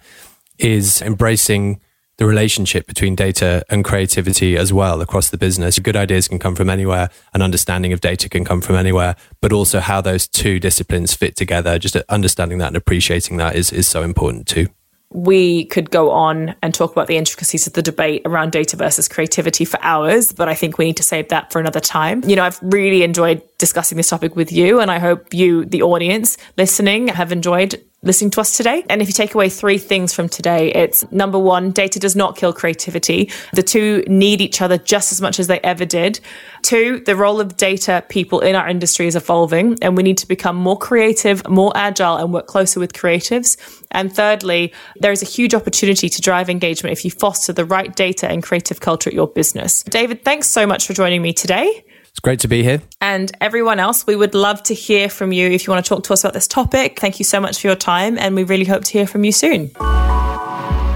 is 0.58 1.02
embracing 1.02 1.80
the 2.16 2.26
relationship 2.26 2.86
between 2.86 3.14
data 3.14 3.64
and 3.68 3.84
creativity 3.84 4.56
as 4.56 4.72
well 4.72 5.00
across 5.00 5.30
the 5.30 5.38
business. 5.38 5.78
Good 5.78 5.96
ideas 5.96 6.28
can 6.28 6.38
come 6.38 6.54
from 6.54 6.70
anywhere, 6.70 7.10
an 7.32 7.42
understanding 7.42 7.92
of 7.92 8.00
data 8.00 8.28
can 8.28 8.44
come 8.44 8.60
from 8.60 8.76
anywhere, 8.76 9.16
but 9.40 9.52
also 9.52 9.80
how 9.80 10.00
those 10.00 10.28
two 10.28 10.60
disciplines 10.60 11.14
fit 11.14 11.36
together. 11.36 11.78
Just 11.78 11.96
understanding 12.08 12.58
that 12.58 12.68
and 12.68 12.76
appreciating 12.76 13.36
that 13.38 13.56
is, 13.56 13.72
is 13.72 13.88
so 13.88 14.02
important 14.02 14.46
too. 14.46 14.68
We 15.10 15.66
could 15.66 15.90
go 15.90 16.10
on 16.10 16.56
and 16.60 16.74
talk 16.74 16.90
about 16.90 17.06
the 17.06 17.16
intricacies 17.16 17.68
of 17.68 17.74
the 17.74 17.82
debate 17.82 18.22
around 18.24 18.50
data 18.50 18.76
versus 18.76 19.08
creativity 19.08 19.64
for 19.64 19.78
hours, 19.80 20.32
but 20.32 20.48
I 20.48 20.54
think 20.54 20.76
we 20.76 20.86
need 20.86 20.96
to 20.96 21.04
save 21.04 21.28
that 21.28 21.52
for 21.52 21.60
another 21.60 21.78
time. 21.78 22.24
You 22.26 22.34
know, 22.34 22.42
I've 22.42 22.58
really 22.62 23.04
enjoyed 23.04 23.40
discussing 23.58 23.96
this 23.96 24.08
topic 24.08 24.34
with 24.34 24.50
you, 24.50 24.80
and 24.80 24.90
I 24.90 24.98
hope 24.98 25.32
you, 25.32 25.66
the 25.66 25.82
audience 25.82 26.36
listening, 26.56 27.08
have 27.08 27.30
enjoyed 27.30 27.80
listening 28.04 28.30
to 28.30 28.40
us 28.40 28.56
today. 28.56 28.84
And 28.88 29.02
if 29.02 29.08
you 29.08 29.12
take 29.12 29.34
away 29.34 29.48
three 29.48 29.78
things 29.78 30.14
from 30.14 30.28
today, 30.28 30.70
it's 30.72 31.10
number 31.10 31.38
one, 31.38 31.72
data 31.72 31.98
does 31.98 32.14
not 32.14 32.36
kill 32.36 32.52
creativity. 32.52 33.30
The 33.54 33.62
two 33.62 34.04
need 34.06 34.40
each 34.40 34.60
other 34.60 34.78
just 34.78 35.10
as 35.10 35.20
much 35.20 35.40
as 35.40 35.46
they 35.46 35.58
ever 35.60 35.84
did. 35.84 36.20
Two, 36.62 37.00
the 37.00 37.16
role 37.16 37.40
of 37.40 37.56
data 37.56 38.04
people 38.08 38.40
in 38.40 38.54
our 38.54 38.68
industry 38.68 39.06
is 39.06 39.16
evolving 39.16 39.78
and 39.82 39.96
we 39.96 40.02
need 40.02 40.18
to 40.18 40.28
become 40.28 40.56
more 40.56 40.78
creative, 40.78 41.46
more 41.48 41.72
agile 41.74 42.16
and 42.16 42.32
work 42.32 42.46
closer 42.46 42.78
with 42.78 42.92
creatives. 42.92 43.56
And 43.90 44.14
thirdly, 44.14 44.72
there 44.96 45.12
is 45.12 45.22
a 45.22 45.26
huge 45.26 45.54
opportunity 45.54 46.08
to 46.08 46.20
drive 46.20 46.48
engagement 46.50 46.92
if 46.92 47.04
you 47.04 47.10
foster 47.10 47.52
the 47.52 47.64
right 47.64 47.94
data 47.94 48.28
and 48.28 48.42
creative 48.42 48.80
culture 48.80 49.10
at 49.10 49.14
your 49.14 49.28
business. 49.28 49.82
David, 49.84 50.24
thanks 50.24 50.50
so 50.50 50.66
much 50.66 50.86
for 50.86 50.92
joining 50.92 51.22
me 51.22 51.32
today. 51.32 51.84
It's 52.14 52.20
great 52.20 52.38
to 52.40 52.48
be 52.48 52.62
here. 52.62 52.80
And 53.00 53.32
everyone 53.40 53.80
else, 53.80 54.06
we 54.06 54.14
would 54.14 54.36
love 54.36 54.62
to 54.64 54.74
hear 54.74 55.08
from 55.08 55.32
you 55.32 55.50
if 55.50 55.66
you 55.66 55.72
want 55.72 55.84
to 55.84 55.88
talk 55.88 56.04
to 56.04 56.12
us 56.12 56.22
about 56.22 56.32
this 56.32 56.46
topic. 56.46 57.00
Thank 57.00 57.18
you 57.18 57.24
so 57.24 57.40
much 57.40 57.60
for 57.60 57.66
your 57.66 57.74
time, 57.74 58.16
and 58.18 58.36
we 58.36 58.44
really 58.44 58.64
hope 58.64 58.84
to 58.84 58.92
hear 58.92 59.08
from 59.08 59.24
you 59.24 59.32
soon. 59.32 59.72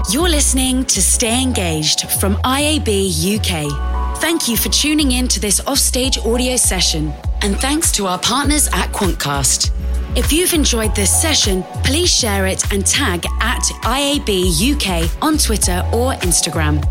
You're 0.09 0.29
listening 0.29 0.85
to 0.85 1.01
Stay 1.01 1.43
Engaged 1.43 2.09
from 2.21 2.35
IAB 2.37 3.35
UK. 3.35 4.17
Thank 4.21 4.47
you 4.47 4.55
for 4.55 4.69
tuning 4.69 5.11
in 5.11 5.27
to 5.27 5.41
this 5.41 5.59
offstage 5.67 6.17
audio 6.19 6.55
session, 6.55 7.11
and 7.41 7.59
thanks 7.59 7.91
to 7.91 8.07
our 8.07 8.19
partners 8.19 8.67
at 8.67 8.93
Quantcast. 8.93 9.71
If 10.17 10.31
you've 10.31 10.53
enjoyed 10.53 10.95
this 10.95 11.21
session, 11.21 11.63
please 11.83 12.09
share 12.09 12.47
it 12.47 12.71
and 12.71 12.85
tag 12.85 13.25
at 13.41 13.61
IAB 13.83 14.73
UK 14.73 15.21
on 15.21 15.37
Twitter 15.37 15.83
or 15.93 16.13
Instagram. 16.13 16.81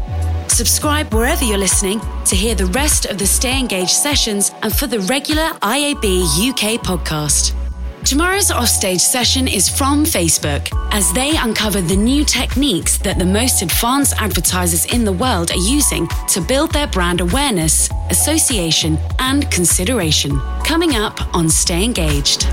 Subscribe 0.50 1.12
wherever 1.14 1.44
you're 1.44 1.58
listening 1.58 2.00
to 2.24 2.34
hear 2.34 2.54
the 2.54 2.66
rest 2.66 3.06
of 3.06 3.18
the 3.18 3.26
Stay 3.26 3.58
Engaged 3.58 3.90
sessions 3.90 4.50
and 4.62 4.74
for 4.74 4.86
the 4.86 5.00
regular 5.00 5.48
IAB 5.62 6.50
UK 6.50 6.80
podcast. 6.82 7.54
Tomorrow's 8.04 8.50
offstage 8.50 9.00
session 9.00 9.46
is 9.46 9.68
from 9.68 10.04
Facebook 10.04 10.68
as 10.92 11.12
they 11.12 11.36
uncover 11.36 11.80
the 11.80 11.96
new 11.96 12.24
techniques 12.24 12.96
that 12.98 13.18
the 13.18 13.24
most 13.24 13.62
advanced 13.62 14.14
advertisers 14.20 14.86
in 14.86 15.04
the 15.04 15.12
world 15.12 15.50
are 15.50 15.58
using 15.58 16.08
to 16.28 16.40
build 16.40 16.72
their 16.72 16.86
brand 16.86 17.20
awareness, 17.20 17.90
association, 18.10 18.98
and 19.18 19.50
consideration. 19.50 20.40
Coming 20.64 20.96
up 20.96 21.34
on 21.34 21.48
Stay 21.48 21.84
Engaged. 21.84 22.46